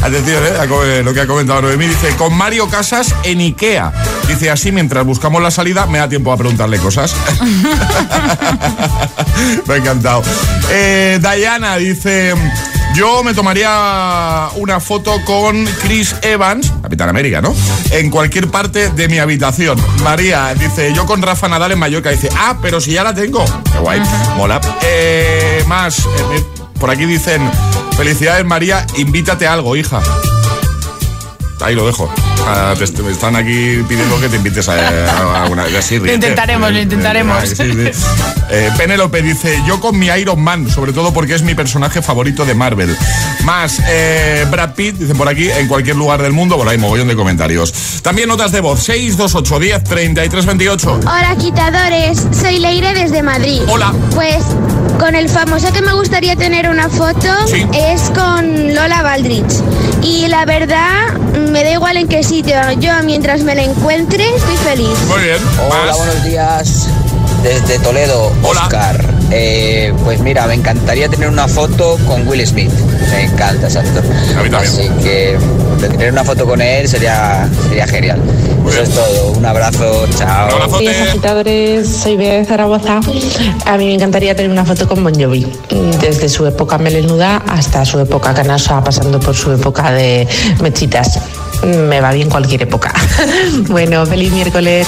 Atención, 0.03 0.43
¿eh? 0.45 1.03
lo 1.03 1.13
que 1.13 1.21
ha 1.21 1.27
comentado 1.27 1.63
Noemí. 1.63 1.87
Dice, 1.87 2.15
con 2.17 2.35
Mario 2.35 2.69
Casas 2.69 3.15
en 3.25 3.41
Ikea. 3.41 3.93
Dice, 4.29 4.51
así 4.51 4.73
mientras 4.73 5.05
buscamos 5.05 5.43
la 5.43 5.51
salida, 5.51 5.87
me 5.87 5.99
da 5.99 6.09
tiempo 6.09 6.33
a 6.33 6.37
preguntarle 6.37 6.79
cosas. 6.79 7.15
me 9.67 9.75
ha 9.75 9.77
encantado. 9.77 10.23
Eh, 10.71 11.21
Diana 11.21 11.77
dice... 11.77 12.35
Yo 12.97 13.23
me 13.23 13.35
tomaría 13.35 14.49
una 14.57 14.81
foto 14.81 15.23
con 15.27 15.67
Chris 15.83 16.17
Evans, 16.23 16.73
Capitán 16.81 17.11
América, 17.11 17.43
¿no? 17.43 17.55
En 17.91 18.09
cualquier 18.09 18.49
parte 18.49 18.89
de 18.89 19.09
mi 19.09 19.19
habitación. 19.19 19.79
María 20.03 20.55
dice, 20.55 20.95
yo 20.95 21.05
con 21.05 21.21
Rafa 21.21 21.47
Nadal 21.47 21.73
en 21.73 21.79
Mallorca. 21.79 22.09
Dice, 22.09 22.31
ah, 22.35 22.57
pero 22.63 22.81
si 22.81 22.93
ya 22.93 23.05
la 23.05 23.15
tengo. 23.15 23.45
Qué 23.71 23.79
guay, 23.81 24.01
mola. 24.39 24.63
Eh, 24.83 25.63
más, 25.67 26.07
eh, 26.07 26.43
por 26.81 26.89
aquí 26.89 27.05
dicen, 27.05 27.43
felicidades 27.97 28.45
María, 28.45 28.87
invítate 28.97 29.47
a 29.47 29.55
algo, 29.55 29.77
hija. 29.77 30.01
Ahí 31.61 31.75
lo 31.75 31.87
dejo. 31.87 32.11
Ah, 32.47 32.75
me 32.79 33.11
están 33.11 33.35
aquí 33.35 33.83
pidiendo 33.89 34.21
que 34.21 34.29
te 34.29 34.37
invites 34.37 34.69
a, 34.69 35.43
alguna. 35.43 35.65
lo 35.67 36.13
intentaremos, 36.13 36.73
lo 36.73 36.79
intentaremos. 36.79 37.55
Eh, 38.49 38.71
Penélope 38.79 39.23
dice: 39.23 39.61
Yo 39.67 39.81
con 39.81 39.99
mi 39.99 40.07
Iron 40.07 40.41
Man, 40.41 40.71
sobre 40.71 40.93
todo 40.93 41.13
porque 41.13 41.35
es 41.35 41.43
mi 41.43 41.57
personaje 41.57 42.01
favorito 42.01 42.45
de 42.45 42.55
Marvel. 42.55 42.97
Más 43.43 43.83
eh, 43.89 44.47
Brad 44.49 44.75
Pitt, 44.75 44.95
dicen 44.95 45.17
por 45.17 45.29
aquí, 45.29 45.51
en 45.51 45.67
cualquier 45.67 45.97
lugar 45.97 46.23
del 46.23 46.33
mundo. 46.33 46.55
Bueno, 46.55 46.71
hay 46.71 46.79
mogollón 46.79 47.09
de 47.09 47.17
comentarios. 47.17 47.73
También 48.03 48.29
notas 48.29 48.53
de 48.53 48.61
voz: 48.61 48.85
628 48.85 49.59
10 49.59 49.83
33 49.83 50.47
28. 50.47 51.01
Hola, 51.01 51.37
quitadores. 51.37 52.25
Soy 52.31 52.61
Leire 52.61 52.95
desde 52.95 53.21
Madrid. 53.25 53.63
Hola. 53.67 53.93
Pues 54.15 54.45
con 54.99 55.15
el 55.15 55.29
famoso 55.29 55.73
que 55.73 55.83
me 55.83 55.93
gustaría 55.93 56.37
tener 56.37 56.69
una 56.69 56.89
foto 56.89 57.29
es 57.75 58.11
con 58.11 58.75
Lola 58.75 59.03
Baldrich. 59.03 59.63
Y 60.03 60.27
la 60.29 60.45
verdad, 60.45 61.13
me 61.35 61.65
da 61.65 61.71
igual 61.71 61.97
en 61.97 62.09
qué 62.09 62.23
sitio. 62.23 62.57
Yo, 62.79 62.93
mientras 63.05 63.43
me 63.43 63.55
la 63.55 63.63
encuentre, 63.63 64.25
estoy 64.35 64.57
feliz. 64.57 64.99
Muy 65.09 65.23
bien. 65.23 65.39
Hola, 65.71 65.95
buenos 65.97 66.25
días. 66.25 66.89
Desde 67.47 67.79
Toledo, 67.79 68.33
Oscar. 68.43 69.15
Eh, 69.31 69.95
pues 70.03 70.19
mira, 70.19 70.49
me 70.49 70.55
encantaría 70.55 71.09
tener 71.09 71.29
una 71.29 71.47
foto 71.47 71.97
con 72.05 72.27
Will 72.27 72.45
Smith. 72.45 72.73
Me 73.13 73.23
encanta 73.27 73.69
ese 73.69 73.79
actor. 73.79 74.03
Así 74.53 74.89
que 75.01 75.39
tener 75.79 76.11
una 76.11 76.25
foto 76.25 76.45
con 76.45 76.61
él 76.61 76.89
sería, 76.89 77.49
sería 77.69 77.87
genial. 77.87 78.21
Eso 78.69 78.83
es 78.83 78.91
todo. 78.91 79.31
Un 79.39 79.47
abrazo. 79.47 80.09
Chao. 80.19 80.49
Hola, 80.57 80.91
agitadores. 81.03 81.89
Soy 81.89 82.17
Bea 82.17 82.35
de 82.39 82.45
Zaragoza. 82.45 82.99
A 83.65 83.79
mí 83.79 83.87
me 83.87 83.95
encantaría 83.95 84.35
tener 84.35 84.51
una 84.51 84.65
foto 84.65 84.89
con 84.89 85.05
Bon 85.05 85.15
Jovi. 85.15 85.47
Desde 86.01 86.29
su 86.29 86.47
época 86.47 86.79
melenuda 86.79 87.45
hasta 87.47 87.85
su 87.85 88.01
época 88.01 88.35
canosa, 88.35 88.83
pasando 88.83 89.21
por 89.21 89.37
su 89.37 89.53
época 89.53 89.93
de 89.93 90.27
mechitas 90.61 91.21
me 91.65 92.01
va 92.01 92.13
bien 92.13 92.29
cualquier 92.31 92.63
época. 92.63 92.93
bueno, 93.69 94.05
feliz 94.07 94.33
miércoles. 94.33 94.87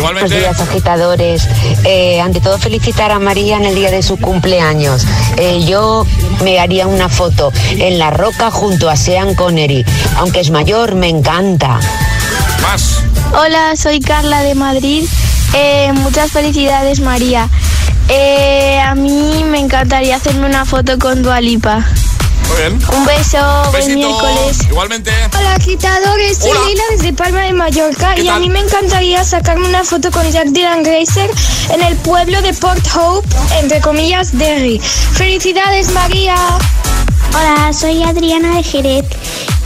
Buenos 0.00 0.30
días, 0.30 0.60
agitadores. 0.60 1.48
Eh, 1.84 2.20
ante 2.20 2.40
todo, 2.40 2.58
felicitar 2.58 3.10
a 3.10 3.18
María 3.18 3.56
en 3.56 3.64
el 3.64 3.74
día 3.74 3.90
de 3.90 4.02
su 4.02 4.16
cumpleaños. 4.16 5.06
Eh, 5.36 5.64
yo 5.66 6.06
me 6.42 6.58
haría 6.58 6.86
una 6.86 7.08
foto 7.08 7.52
en 7.70 7.98
la 7.98 8.10
roca 8.10 8.50
junto 8.50 8.88
a 8.88 8.96
Sean 8.96 9.34
Connery. 9.34 9.84
Aunque 10.16 10.40
es 10.40 10.50
mayor, 10.50 10.94
me 10.94 11.08
encanta. 11.08 11.80
Más. 12.62 13.02
Hola, 13.32 13.76
soy 13.76 14.00
Carla 14.00 14.42
de 14.42 14.54
Madrid. 14.54 15.04
Eh, 15.54 15.92
muchas 15.94 16.32
felicidades, 16.32 17.00
María. 17.00 17.48
a 18.84 18.94
mí 18.94 19.44
me 19.44 19.58
encantaría 19.58 20.16
hacerme 20.16 20.46
una 20.46 20.64
foto 20.64 20.98
con 20.98 21.22
Dualipa. 21.22 21.84
Muy 22.48 22.56
bien. 22.58 22.78
Un 22.96 23.04
beso, 23.04 23.38
buen 23.70 23.94
miércoles. 23.94 24.58
Igualmente. 24.68 25.10
Hola, 25.38 25.54
agitadores. 25.54 26.38
Soy 26.38 26.50
Lila 26.68 26.82
desde 26.90 27.12
Palma 27.12 27.42
de 27.42 27.52
Mallorca 27.52 28.18
y 28.18 28.28
a 28.28 28.38
mí 28.38 28.48
me 28.48 28.60
encantaría 28.60 29.24
sacarme 29.24 29.68
una 29.68 29.84
foto 29.84 30.10
con 30.10 30.30
Jack 30.30 30.48
Dylan 30.48 30.82
Grazer 30.82 31.30
en 31.70 31.82
el 31.82 31.96
pueblo 31.96 32.40
de 32.42 32.52
Port 32.54 32.84
Hope, 32.94 33.28
entre 33.60 33.80
comillas, 33.80 34.36
Derry. 34.36 34.78
¡Felicidades, 34.78 35.90
María! 35.90 36.36
Hola, 37.34 37.72
soy 37.72 38.02
Adriana 38.02 38.56
de 38.56 38.62
Jerez 38.62 39.06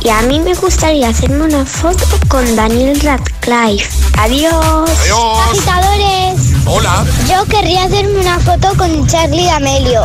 y 0.02 0.08
a 0.08 0.22
mí 0.22 0.40
me 0.40 0.54
gustaría 0.54 1.08
hacerme 1.08 1.44
una 1.44 1.64
foto 1.64 2.04
con 2.28 2.56
Daniel 2.56 2.98
Radcliffe. 3.00 3.88
Adiós. 4.18 4.90
Adiós. 5.02 5.38
Agitadores. 5.50 6.52
Hola. 6.66 7.04
Yo 7.28 7.44
querría 7.46 7.84
hacerme 7.84 8.20
una 8.20 8.38
foto 8.40 8.68
con 8.76 9.06
Charlie 9.06 9.48
Amelio. 9.50 10.02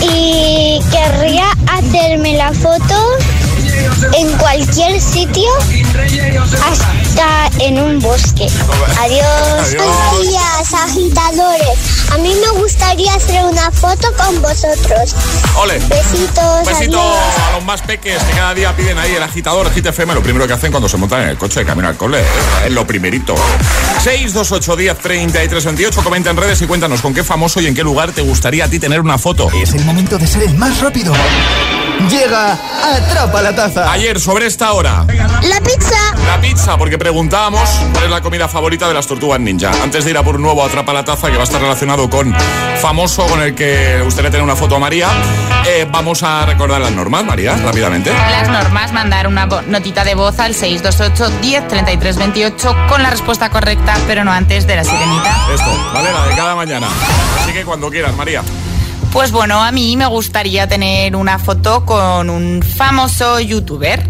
Y 0.00 0.80
querría 0.90 1.46
hacerme 1.66 2.36
la 2.36 2.52
foto 2.52 2.94
en 4.16 4.36
cualquier 4.38 5.00
sitio 5.00 5.48
hasta 6.62 7.50
en 7.58 7.78
un 7.78 8.00
bosque. 8.00 8.46
Adiós. 9.00 9.74
Buenos 9.76 10.28
días, 10.28 10.72
agitadores. 10.72 12.10
A 12.12 12.18
mí 12.18 12.32
me 12.34 12.60
gustaría 12.60 13.14
hacer 13.14 13.44
una 13.44 13.70
foto 13.70 14.08
con 14.16 14.40
vosotros. 14.40 15.14
Ole. 15.56 15.78
Besitos. 15.88 16.66
Besito 16.66 17.00
a 17.00 17.52
los 17.56 17.64
más 17.64 17.82
peques 17.82 18.22
que 18.22 18.32
cada 18.32 18.54
día 18.54 18.74
piden 18.76 18.98
ahí 18.98 19.14
el 19.14 19.22
agitador, 19.22 19.70
el 19.74 19.86
FM. 19.86 20.14
Lo 20.14 20.22
primero 20.22 20.46
que 20.46 20.52
hacen 20.52 20.70
cuando 20.70 20.88
se 20.88 20.96
montan 20.96 21.22
en 21.22 21.28
el 21.30 21.38
coche 21.38 21.60
de 21.60 21.66
camino 21.66 21.88
al 21.88 21.96
cole. 21.96 22.22
Es 22.64 22.72
lo 22.72 22.86
primerito. 22.86 23.34
628 24.02 24.76
10 24.76 24.98
33 24.98 25.64
28. 25.64 26.02
Comenta 26.02 26.30
en 26.30 26.36
redes 26.36 26.62
y 26.62 26.66
cuéntanos 26.66 27.00
con 27.00 27.14
qué 27.14 27.24
famoso 27.24 27.60
y 27.60 27.66
en 27.66 27.74
qué 27.74 27.82
lugar 27.82 28.12
te 28.12 28.22
gustaría 28.22 28.64
a 28.64 28.68
ti 28.68 28.78
tener 28.78 29.00
una 29.00 29.18
foto. 29.18 29.50
Es 29.50 29.74
el 29.74 29.84
momento 29.84 30.18
de 30.18 30.26
ser 30.26 30.42
el 30.42 30.54
más 30.54 30.80
rápido. 30.80 31.12
Llega 32.08 32.52
Atrapa 32.52 33.40
la 33.40 33.54
Taza. 33.54 33.90
Ayer, 33.90 34.20
sobre 34.20 34.46
esta 34.46 34.72
hora. 34.72 35.06
La 35.42 35.60
pizza. 35.60 35.96
La 36.26 36.40
pizza, 36.40 36.76
porque 36.76 36.98
preguntábamos 36.98 37.68
cuál 37.92 38.04
es 38.04 38.10
la 38.10 38.20
comida 38.20 38.48
favorita 38.48 38.88
de 38.88 38.94
las 38.94 39.06
tortugas 39.06 39.40
ninja. 39.40 39.70
Antes 39.82 40.04
de 40.04 40.10
ir 40.10 40.18
a 40.18 40.22
por 40.22 40.36
un 40.36 40.42
nuevo 40.42 40.62
Atrapa 40.64 40.92
la 40.92 41.04
Taza, 41.04 41.28
que 41.28 41.36
va 41.36 41.42
a 41.42 41.44
estar 41.44 41.60
relacionado 41.60 42.10
con 42.10 42.34
famoso 42.80 43.26
con 43.26 43.40
el 43.40 43.54
que 43.54 44.00
gustaría 44.02 44.30
tener 44.30 44.44
una 44.44 44.56
foto 44.56 44.76
a 44.76 44.78
María, 44.78 45.08
eh, 45.66 45.86
vamos 45.90 46.22
a 46.22 46.44
recordar 46.44 46.80
las 46.80 46.92
normas, 46.92 47.24
María, 47.24 47.56
rápidamente. 47.56 48.12
Las 48.12 48.48
normas, 48.48 48.92
mandar 48.92 49.26
una 49.26 49.46
notita 49.46 50.04
de 50.04 50.14
voz 50.14 50.38
al 50.38 50.54
628 50.54 51.40
10 51.40 51.68
33 51.68 52.16
28 52.16 52.76
con 52.88 53.02
la 53.02 53.10
respuesta 53.10 53.48
correcta, 53.50 53.96
pero 54.06 54.24
no 54.24 54.32
antes 54.32 54.66
de 54.66 54.76
la 54.76 54.84
sirenita. 54.84 55.36
Esto, 55.54 55.90
¿vale? 55.94 56.12
La 56.12 56.26
de 56.26 56.36
cada 56.36 56.54
mañana. 56.54 56.88
Así 57.40 57.52
que 57.52 57.64
cuando 57.64 57.90
quieras, 57.90 58.14
María. 58.14 58.42
Pues 59.14 59.30
bueno, 59.30 59.62
a 59.62 59.70
mí 59.70 59.96
me 59.96 60.06
gustaría 60.08 60.66
tener 60.66 61.14
una 61.14 61.38
foto 61.38 61.86
con 61.86 62.28
un 62.28 62.64
famoso 62.64 63.38
youtuber. 63.38 64.02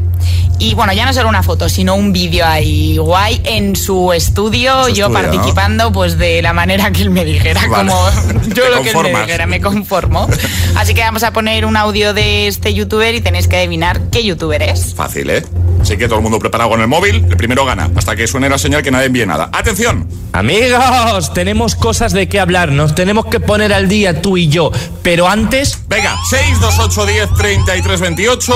Y 0.59 0.73
bueno, 0.73 0.95
ya 0.95 1.05
no 1.05 1.13
solo 1.13 1.29
una 1.29 1.43
foto, 1.43 1.69
sino 1.69 1.95
un 1.95 2.11
vídeo 2.11 2.47
ahí 2.47 2.97
guay 2.97 3.43
en 3.45 3.77
su 3.77 4.15
estudio, 4.15 4.89
yo 4.89 5.13
participando 5.13 5.93
pues 5.93 6.17
de 6.17 6.41
la 6.41 6.55
manera 6.55 6.91
que 6.91 7.03
él 7.03 7.11
me 7.11 7.23
dijera, 7.27 7.69
como 7.69 8.09
yo 8.55 8.71
lo 8.71 8.81
que 8.83 8.93
él 8.93 9.13
me 9.13 9.21
dijera, 9.21 9.47
me 9.47 9.61
conformo. 9.61 10.27
Así 10.75 10.95
que 10.95 11.03
vamos 11.03 11.23
a 11.23 11.35
poner 11.35 11.67
un 11.67 11.77
audio 11.77 12.15
de 12.15 12.47
este 12.47 12.73
youtuber 12.73 13.15
y 13.15 13.21
tenéis 13.21 13.47
que 13.47 13.59
adivinar 13.59 14.01
qué 14.11 14.25
youtuber 14.25 14.63
es. 14.63 14.95
Fácil, 14.95 15.29
¿eh? 15.29 15.45
Así 15.85 15.99
que 15.99 16.09
todo 16.09 16.17
el 16.17 16.23
mundo 16.23 16.39
preparado 16.39 16.71
con 16.71 16.81
el 16.81 16.89
móvil, 16.89 17.27
el 17.29 17.37
primero 17.37 17.67
gana, 17.67 17.91
hasta 17.95 18.17
que 18.17 18.27
suene 18.27 18.49
la 18.49 18.57
señal 18.57 18.83
que 18.83 18.91
nadie 18.91 19.09
envíe 19.09 19.27
nada. 19.27 19.51
¡Atención! 19.53 20.09
Amigos, 20.33 21.35
tenemos 21.35 21.75
cosas 21.75 22.15
de 22.15 22.27
qué 22.27 22.41
hablar, 22.41 22.73
nos 22.73 22.95
tenemos 22.95 23.27
que 23.27 23.39
poner 23.39 23.71
al 23.75 23.87
día 23.87 24.23
tú 24.23 24.39
y 24.39 24.49
yo, 24.49 24.73
pero 25.03 25.29
antes... 25.29 25.79
Venga, 25.87 26.17
628 26.31 27.05
10 27.05 27.35
33 27.35 28.01
28, 28.01 28.55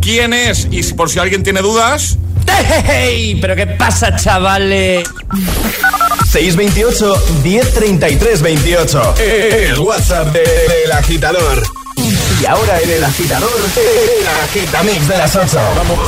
¿quién 0.00 0.32
es? 0.32 0.68
Y 0.70 0.82
si 0.82 0.94
por 0.94 1.10
si 1.10 1.18
alguien 1.18 1.42
tiene 1.42 1.60
dudas... 1.60 2.16
¡Hey! 2.46 3.36
¿Pero 3.42 3.54
qué 3.54 3.66
pasa, 3.66 4.16
chavales? 4.16 5.06
628 6.30 7.42
1033 7.44 8.40
28. 8.40 9.14
El 9.18 9.78
WhatsApp 9.80 10.32
del 10.32 10.92
agitador. 10.92 11.62
Y 12.40 12.46
ahora 12.46 12.80
en 12.80 12.90
el 12.90 13.04
agitador, 13.04 13.50
el 13.76 14.26
agitamix 14.26 15.08
de 15.08 15.18
las 15.18 15.36
8. 15.36 15.58
Vamos. 15.76 15.98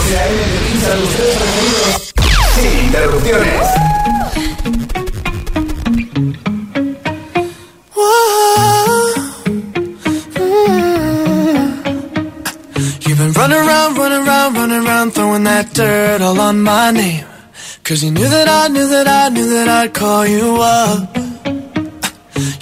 Sin 2.55 2.87
interrupciones. 2.87 3.67
You've 13.01 13.19
been 13.19 13.33
running 13.35 13.59
around, 13.59 13.99
running 13.99 14.27
around, 14.27 14.57
running 14.57 14.87
around, 14.87 15.11
throwing 15.13 15.45
that 15.45 15.75
dirt 15.75 16.23
all 16.23 16.41
on 16.41 16.63
my 16.63 16.93
name. 16.93 17.27
Cause 17.85 18.03
you 18.03 18.11
knew 18.11 18.29
that 18.29 18.49
I 18.49 18.69
knew 18.69 18.89
that 18.89 19.07
I 19.07 19.29
knew 19.29 19.51
that 19.51 19.69
I'd 19.69 19.93
call 19.93 20.27
you 20.27 20.57
up. 20.63 21.32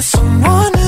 someone 0.00 0.79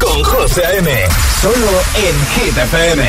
con 0.00 0.24
José 0.24 0.62
M. 0.78 0.88
Solo 1.42 1.82
en 1.96 2.16
Hit 2.32 2.56
FM. 2.56 3.02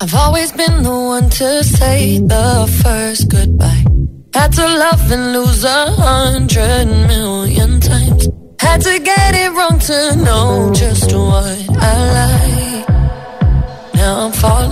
I've 0.00 0.14
always 0.14 0.52
been 0.52 0.84
the 0.84 0.90
one 0.90 1.28
to 1.30 1.64
say 1.64 2.20
the 2.20 2.80
first 2.84 3.28
goodbye. 3.28 3.84
Had 4.32 4.52
to 4.52 4.62
love 4.62 5.10
and 5.10 5.32
lose 5.32 5.64
a 5.64 5.90
hundred 5.90 6.86
million 6.86 7.80
times. 7.80 8.28
Had 8.60 8.80
to 8.82 9.00
get 9.00 9.34
it 9.34 9.50
wrong 9.50 9.80
to 9.80 10.16
know 10.22 10.72
just 10.72 11.12
what 11.12 11.68
I 11.82 11.94
like. 12.20 12.88
Now 13.94 14.26
I'm 14.26 14.32
falling. 14.32 14.71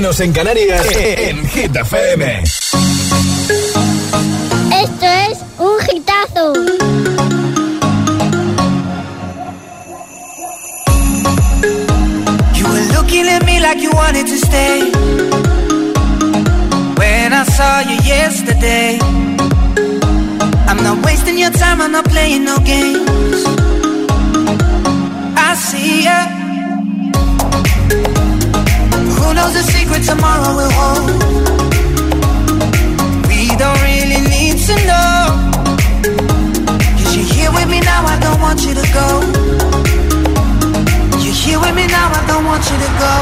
menos 0.00 0.20
en 0.20 0.32
Canarias, 0.32 0.86
en 0.96 1.46
Hit 1.46 1.76
FM. 1.76 2.42
Esto 4.82 5.06
es 5.28 5.38
un 5.58 5.76
hitazo. 5.92 6.54
You 12.54 12.64
were 12.66 12.86
looking 12.94 13.28
at 13.28 13.44
me 13.44 13.60
like 13.60 13.82
you 13.82 13.90
wanted 13.92 14.26
to 14.26 14.38
stay. 14.38 14.90
When 16.96 17.34
I 17.34 17.44
saw 17.44 17.80
you 17.80 17.98
yesterday, 18.02 18.98
I'm 20.66 20.82
not 20.82 21.04
wasting 21.04 21.36
your 21.36 21.50
time, 21.50 21.82
I'm 21.82 21.92
not 21.92 22.06
playing 22.06 22.46
no 22.46 22.56
game. 22.60 23.09
Cause 29.50 29.68
a 29.68 29.72
secret 29.72 30.04
tomorrow 30.04 30.54
we'll 30.54 30.70
hold. 30.70 31.10
We 33.26 33.48
don't 33.58 33.80
really 33.82 34.22
need 34.30 34.56
to 34.68 34.74
know. 34.86 35.26
Cause 36.94 37.16
you're 37.16 37.26
here 37.34 37.50
with 37.50 37.68
me 37.68 37.80
now, 37.80 38.06
I 38.06 38.16
don't 38.20 38.40
want 38.40 38.62
you 38.62 38.74
to 38.74 38.86
go. 38.94 39.08
You're 41.18 41.34
here 41.34 41.58
with 41.58 41.74
me 41.74 41.88
now, 41.88 42.12
I 42.14 42.24
don't 42.28 42.44
want 42.44 42.62
you 42.70 42.78
to 42.78 42.90
go. 43.02 43.14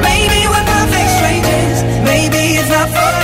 Maybe 0.00 0.46
we're 0.46 0.66
perfect 0.74 1.10
strangers. 1.18 1.82
Maybe 2.04 2.54
it's 2.54 2.70
not 2.70 2.88
forever. 2.90 3.23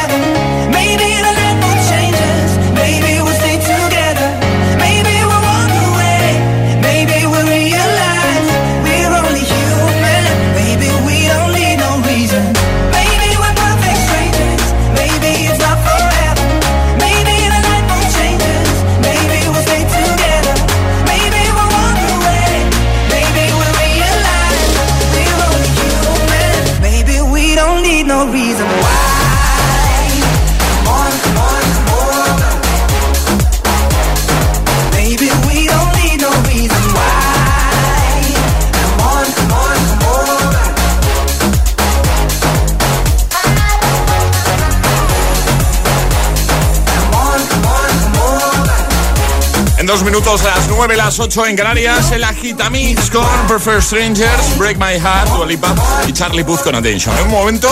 Minutos, 50.21 50.45
a 50.45 50.55
las 50.55 50.67
9, 50.67 50.97
las 50.97 51.19
8 51.19 51.47
en 51.47 51.55
Canarias, 51.55 52.11
el 52.11 52.23
Agitamix 52.23 53.09
con 53.09 53.25
Prefer 53.47 53.81
Strangers, 53.81 54.57
Break 54.57 54.77
My 54.77 54.99
Heart, 54.99 55.29
Dualipa 55.29 55.73
y 56.07 56.11
Charlie 56.11 56.43
Puth 56.43 56.61
con 56.61 56.75
Attention. 56.75 57.17
En 57.17 57.25
un 57.25 57.31
momento, 57.31 57.67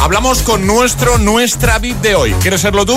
hablamos 0.00 0.42
con 0.42 0.66
nuestro, 0.66 1.18
nuestra 1.18 1.78
VIP 1.78 2.00
de 2.00 2.14
hoy. 2.14 2.32
¿Quieres 2.40 2.60
serlo 2.60 2.84
tú? 2.84 2.96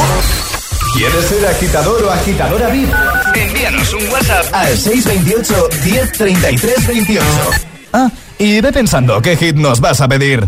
¿Quieres 0.95 1.26
ser 1.26 1.45
agitador 1.45 2.03
o 2.03 2.12
agitadora 2.12 2.70
VIP? 2.70 2.89
Envíanos 3.36 3.93
un 3.93 4.08
WhatsApp 4.10 4.45
al 4.53 4.78
628 4.78 5.70
1033 5.84 6.88
28. 6.88 7.26
Ah, 7.93 8.10
y 8.39 8.62
ve 8.62 8.72
pensando 8.72 9.22
qué 9.22 9.38
hit 9.38 9.56
nos 9.56 9.82
vas 9.82 10.01
a 10.01 10.08
pedir. 10.08 10.47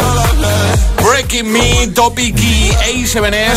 Breaking 1.21 1.51
Me, 1.51 1.87
Topic 1.89 2.35
y 2.35 2.71
A7S 2.71 3.55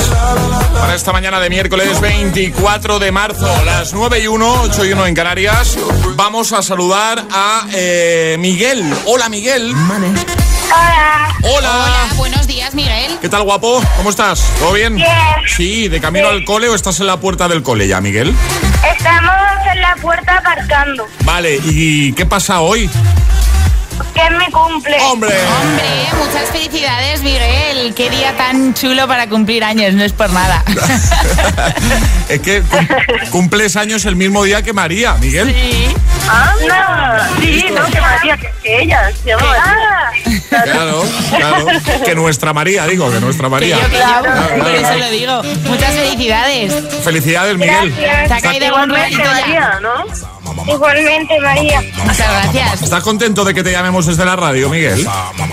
para 0.78 0.94
esta 0.94 1.14
mañana 1.14 1.40
de 1.40 1.48
miércoles 1.48 1.98
24 1.98 2.98
de 2.98 3.10
marzo, 3.10 3.50
las 3.64 3.94
9 3.94 4.20
y 4.20 4.26
1, 4.26 4.62
8 4.64 4.84
y 4.84 4.92
1 4.92 5.06
en 5.06 5.14
Canarias. 5.14 5.78
Vamos 6.14 6.52
a 6.52 6.62
saludar 6.62 7.24
a 7.32 7.66
eh, 7.72 8.36
Miguel. 8.38 8.84
Hola, 9.06 9.30
Miguel. 9.30 9.74
Hola. 9.74 11.34
Hola. 11.42 11.50
Hola, 11.52 12.06
buenos 12.16 12.46
días, 12.46 12.74
Miguel. 12.74 13.18
¿Qué 13.22 13.30
tal, 13.30 13.44
guapo? 13.44 13.82
¿Cómo 13.96 14.10
estás? 14.10 14.46
¿Todo 14.58 14.74
bien? 14.74 14.96
Bien. 14.96 15.08
Sí, 15.56 15.88
¿de 15.88 16.02
camino 16.02 16.28
al 16.28 16.44
cole 16.44 16.68
o 16.68 16.74
estás 16.74 17.00
en 17.00 17.06
la 17.06 17.16
puerta 17.16 17.48
del 17.48 17.62
cole 17.62 17.88
ya, 17.88 18.02
Miguel? 18.02 18.34
Estamos 18.94 19.32
en 19.72 19.80
la 19.80 19.96
puerta 20.02 20.36
aparcando. 20.36 21.06
Vale, 21.24 21.58
¿y 21.64 22.12
qué 22.12 22.26
pasa 22.26 22.60
hoy? 22.60 22.90
Que 24.14 24.20
es 24.22 24.30
mi 24.38 24.50
cumple. 24.50 24.96
¡Hombre! 25.00 25.34
Hombre, 25.60 25.84
muchas 26.18 26.48
felicidades, 26.50 27.22
Miguel. 27.22 27.94
Qué 27.94 28.10
día 28.10 28.36
tan 28.36 28.74
chulo 28.74 29.06
para 29.08 29.28
cumplir 29.28 29.64
años, 29.64 29.94
no 29.94 30.04
es 30.04 30.12
por 30.12 30.30
nada. 30.32 30.62
es 32.28 32.40
que 32.40 32.62
cum- 32.62 32.86
cumples 33.30 33.76
años 33.76 34.04
el 34.04 34.16
mismo 34.16 34.42
día 34.44 34.62
que 34.62 34.72
María, 34.72 35.14
Miguel. 35.14 35.52
Sí. 35.54 35.94
Ah, 36.28 37.28
Sí, 37.40 37.66
no, 37.70 37.84
que 37.90 38.00
María, 38.00 38.36
que, 38.36 38.50
que 38.62 38.82
ella 38.82 39.10
se 39.22 39.32
Ah, 39.34 40.10
Claro, 40.64 41.02
claro. 41.36 41.66
Que 42.04 42.14
nuestra 42.14 42.52
María, 42.52 42.86
digo, 42.86 43.10
que 43.10 43.20
nuestra 43.20 43.44
Que 43.46 43.50
María. 43.50 43.76
yo, 43.80 43.88
que 43.90 43.96
yo, 43.96 44.02
Claro, 44.02 44.22
por 44.22 44.54
claro. 44.54 44.70
eso 44.78 44.94
lo 44.98 45.10
digo. 45.10 45.42
Muchas 45.68 45.94
felicidades. 45.94 46.72
Felicidades, 47.02 47.56
Miguel. 47.58 47.94
Gracias. 47.94 48.28
¿Te 48.28 48.34
ha 48.34 48.40
caído 48.40 48.66
ya? 48.66 48.86
María, 48.86 49.78
¿no? 49.82 50.04
Igualmente, 50.66 51.40
María. 51.40 51.82
Muchas 52.04 52.18
gracias. 52.30 52.82
¿Estás 52.82 53.02
contento 53.02 53.44
de 53.44 53.54
que 53.54 53.62
te 53.62 53.72
llamemos 53.72 54.06
desde 54.06 54.24
la 54.24 54.36
radio, 54.36 54.68
Miguel? 54.70 55.06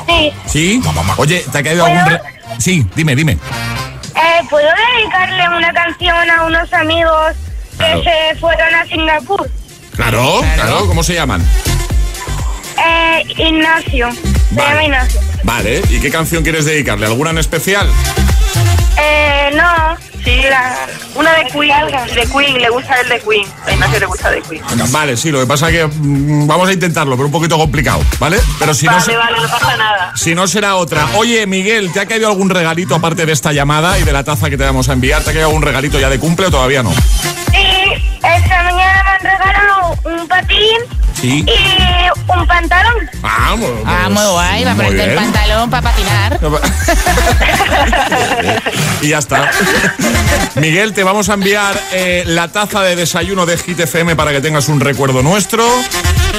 Sí. 0.07 0.31
¿Sí? 0.47 0.81
Oye, 1.17 1.45
¿te 1.51 1.57
ha 1.57 1.63
caído 1.63 1.85
algún... 1.85 2.05
re- 2.05 2.21
Sí, 2.59 2.85
dime, 2.95 3.15
dime. 3.15 3.33
Eh, 3.33 4.41
¿Puedo 4.49 4.67
dedicarle 4.97 5.47
una 5.57 5.73
canción 5.73 6.29
a 6.29 6.43
unos 6.45 6.71
amigos 6.73 7.33
que 7.71 7.77
Claro. 7.77 8.03
se 8.03 8.35
fueron 8.39 8.75
a 8.75 8.85
Singapur? 8.85 9.49
Claro, 9.95 10.41
claro, 10.55 10.85
¿cómo 10.87 11.01
se 11.03 11.13
llaman? 11.15 11.45
Eh, 12.77 13.23
Ignacio. 13.37 14.09
Se 14.11 14.55
Vale. 14.55 14.69
llama 14.69 14.83
Ignacio. 14.83 15.21
Vale, 15.43 15.81
¿y 15.89 15.99
qué 15.99 16.11
canción 16.11 16.43
quieres 16.43 16.65
dedicarle? 16.65 17.05
¿Alguna 17.07 17.29
en 17.31 17.37
especial? 17.39 17.87
Eh, 18.97 19.51
no. 19.55 19.97
Sí, 20.23 20.39
La- 20.43 20.85
una 21.15 21.33
de 21.33 21.45
Queen, 21.45 21.87
de 22.13 22.27
Queen, 22.31 22.61
le 22.61 22.69
gusta 22.69 22.93
el 23.01 23.09
de 23.09 23.19
Queen. 23.21 23.47
A 23.65 23.71
Ignacio 23.71 23.99
le 23.99 24.05
gusta 24.05 24.29
de 24.29 24.41
Queen. 24.43 24.61
Vale, 24.91 25.17
sí, 25.17 25.31
lo 25.31 25.39
que 25.39 25.47
pasa 25.47 25.69
es 25.69 25.75
que 25.77 25.87
mm, 25.87 26.45
vamos 26.45 26.69
a 26.69 26.73
intentarlo, 26.73 27.15
pero 27.15 27.25
un 27.25 27.31
poquito 27.31 27.57
complicado, 27.57 28.01
¿vale? 28.19 28.37
Pero 28.59 28.73
si 28.75 28.85
no, 28.85 28.91
Vale, 28.93 29.03
se- 29.05 29.15
vale, 29.17 29.37
no 29.41 29.49
pasa 29.49 29.75
nada. 29.77 30.11
si 30.15 30.35
no 30.35 30.47
será 30.47 30.75
otra. 30.75 31.07
Oye, 31.15 31.47
Miguel, 31.47 31.91
¿te 31.91 31.99
ha 32.01 32.05
caído 32.05 32.27
algún 32.27 32.51
regalito 32.51 32.93
aparte 32.93 33.25
de 33.25 33.31
esta 33.33 33.51
llamada 33.51 33.97
y 33.97 34.03
de 34.03 34.11
la 34.13 34.23
taza 34.23 34.49
que 34.51 34.57
te 34.57 34.63
vamos 34.63 34.89
a 34.89 34.93
enviar? 34.93 35.23
¿Te 35.23 35.31
ha 35.31 35.33
caído 35.33 35.47
algún 35.47 35.63
regalito 35.63 35.99
ya 35.99 36.09
de 36.09 36.19
cumple 36.19 36.45
o 36.47 36.51
todavía 36.51 36.83
no? 36.83 36.91
Sí, 37.51 38.03
esta 38.23 38.63
mañana 38.63 39.03
me 39.03 39.09
han 39.29 39.39
regalado 39.39 39.97
un 40.03 40.27
patín 40.27 40.77
y 41.23 41.45
un 42.27 42.47
pantalón. 42.47 43.09
Ah, 43.21 43.55
muy, 43.55 43.67
ah, 43.85 44.09
muy 44.09 44.23
guay. 44.23 44.63
Va 44.63 44.71
a 44.71 44.75
ponerte 44.75 45.03
el 45.03 45.15
pantalón 45.15 45.69
para 45.69 45.91
patinar. 45.91 46.39
y 49.01 49.09
ya 49.09 49.19
está. 49.19 49.51
Miguel, 50.55 50.93
te 50.93 51.03
vamos 51.03 51.29
a 51.29 51.35
enviar 51.35 51.79
eh, 51.91 52.23
la 52.25 52.47
taza 52.47 52.81
de 52.81 52.95
desayuno 52.95 53.45
de 53.45 53.57
Hit 53.57 53.79
FM 53.79 54.15
para 54.15 54.31
que 54.31 54.41
tengas 54.41 54.69
un 54.69 54.79
recuerdo 54.79 55.21
nuestro. 55.21 55.67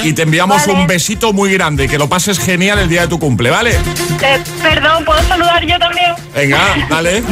Y 0.03 0.13
te 0.13 0.23
enviamos 0.23 0.67
un 0.67 0.87
besito 0.87 1.31
muy 1.31 1.53
grande. 1.53 1.87
Que 1.87 1.97
lo 1.97 2.09
pases 2.09 2.39
genial 2.39 2.79
el 2.79 2.89
día 2.89 3.01
de 3.01 3.07
tu 3.07 3.19
cumple, 3.19 3.49
¿vale? 3.49 3.71
Eh, 3.71 4.43
perdón, 4.61 5.05
¿puedo 5.05 5.21
saludar 5.27 5.65
yo 5.65 5.79
también? 5.79 6.13
Venga, 6.35 6.59
dale. 6.89 7.23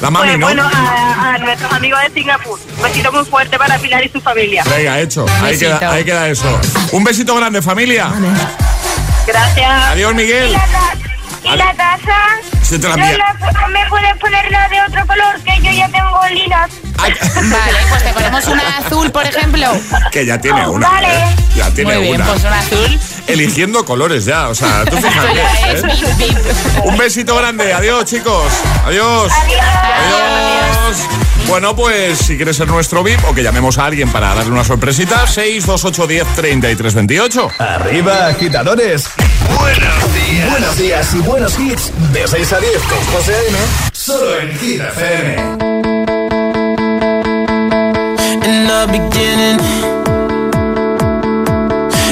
La 0.00 0.10
mami, 0.10 0.28
pues, 0.28 0.38
¿no? 0.38 0.46
Bueno, 0.46 0.62
a, 0.64 1.34
a, 1.34 1.38
nuestros 1.38 1.72
amigos 1.72 2.00
de 2.06 2.20
Singapur. 2.20 2.58
Un 2.76 2.82
besito 2.82 3.12
muy 3.12 3.24
fuerte 3.24 3.56
para 3.56 3.78
Pilar 3.78 4.04
y 4.04 4.08
su 4.08 4.20
familia. 4.20 4.64
Venga, 4.64 5.00
hecho. 5.00 5.24
Ahí 5.42 5.58
queda, 5.58 5.92
ahí 5.92 6.04
queda 6.04 6.28
eso. 6.28 6.60
Un 6.90 7.04
besito 7.04 7.34
grande, 7.36 7.62
familia. 7.62 8.10
Gracias. 9.26 9.84
Adiós, 9.86 10.14
Miguel. 10.14 10.50
¿Y 10.50 10.52
la, 10.52 11.54
y 11.54 11.56
la 11.56 11.74
taza? 11.74 12.52
No, 12.78 13.68
me 13.68 13.86
puedes 13.90 14.16
ponerla 14.18 14.68
de 14.68 14.80
otro 14.80 15.06
color, 15.06 15.38
que 15.44 15.60
yo 15.62 15.70
ya 15.70 15.88
tengo 15.88 16.20
lilas. 16.30 16.70
Vale, 17.02 17.76
pues 17.90 18.04
te 18.04 18.12
ponemos 18.12 18.46
una 18.46 18.78
azul, 18.78 19.10
por 19.10 19.26
ejemplo. 19.26 19.66
Que 20.10 20.24
ya 20.24 20.38
tiene 20.38 20.64
oh, 20.64 20.72
una. 20.72 20.88
Vale. 20.88 21.08
¿eh? 21.08 21.36
Ya 21.54 21.70
tiene 21.70 21.94
Muy 21.94 22.02
bien, 22.04 22.14
una. 22.16 22.26
Pues 22.26 22.44
una 22.44 22.58
azul. 22.58 23.00
Eligiendo 23.26 23.84
colores 23.84 24.24
ya, 24.24 24.48
o 24.48 24.54
sea, 24.54 24.84
tú 24.86 24.96
fíjate. 24.96 25.40
¿eh? 25.40 26.80
Un 26.84 26.96
besito 26.96 27.36
grande. 27.36 27.74
Adiós, 27.74 28.06
chicos. 28.06 28.52
Adiós. 28.86 29.30
Adiós. 29.32 29.60
Adiós. 29.72 30.98
Adiós. 30.98 31.21
Bueno, 31.52 31.76
pues 31.76 32.16
si 32.16 32.36
quieres 32.36 32.56
ser 32.56 32.66
nuestro 32.66 33.02
VIP 33.02 33.22
o 33.28 33.34
que 33.34 33.42
llamemos 33.42 33.76
a 33.76 33.84
alguien 33.84 34.10
para 34.10 34.34
darle 34.34 34.52
una 34.52 34.64
sorpresita, 34.64 35.26
628 35.26 36.06
10 36.06 36.26
Arriba, 37.58 38.28
agitadores. 38.28 39.10
Buenos 39.60 40.14
días. 40.14 40.50
Buenos 40.50 40.78
días 40.78 41.14
y 41.14 41.18
buenos 41.18 41.58
hits. 41.58 41.92
De 42.14 42.26
6 42.26 42.52
a 42.54 42.58
10 42.58 42.72
con 42.84 43.04
José 43.04 43.34
A.M. 43.34 43.58
Solo 43.92 44.40
en 44.40 44.58
Hit 44.60 44.80
FM. 44.80 45.36
In 48.46 48.66
the 48.66 48.86
beginning, 48.88 49.60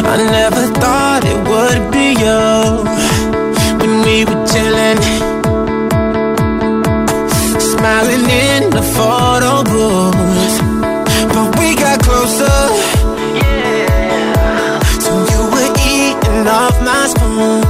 I 0.05 0.16
never 0.30 0.68
thought 0.80 1.24
it 1.24 1.49
would 1.49 1.91
be 1.91 2.12
you. 2.12 2.84
When 3.78 4.03
we 4.03 4.26
were 4.26 4.47
chilling. 4.47 5.30
smiling 7.81 8.28
in 8.28 8.70
the 8.76 8.83
photo 8.97 9.53
booth. 9.64 10.57
But 11.33 11.49
we 11.59 11.74
got 11.76 11.99
closer. 12.03 12.61
Yeah. 13.41 14.81
So 15.05 15.12
you 15.33 15.43
were 15.55 15.72
eating 15.95 16.47
off 16.47 16.76
my 16.89 17.05
spoon. 17.12 17.70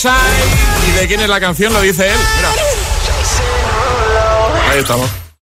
¿Y 0.00 0.90
de 0.92 1.08
quién 1.08 1.20
es 1.20 1.28
la 1.28 1.40
canción? 1.40 1.72
Lo 1.72 1.80
dice 1.80 2.08
él. 2.08 2.16
Mira. 2.36 2.50
Ahí 4.70 4.78
estamos. 4.78 5.10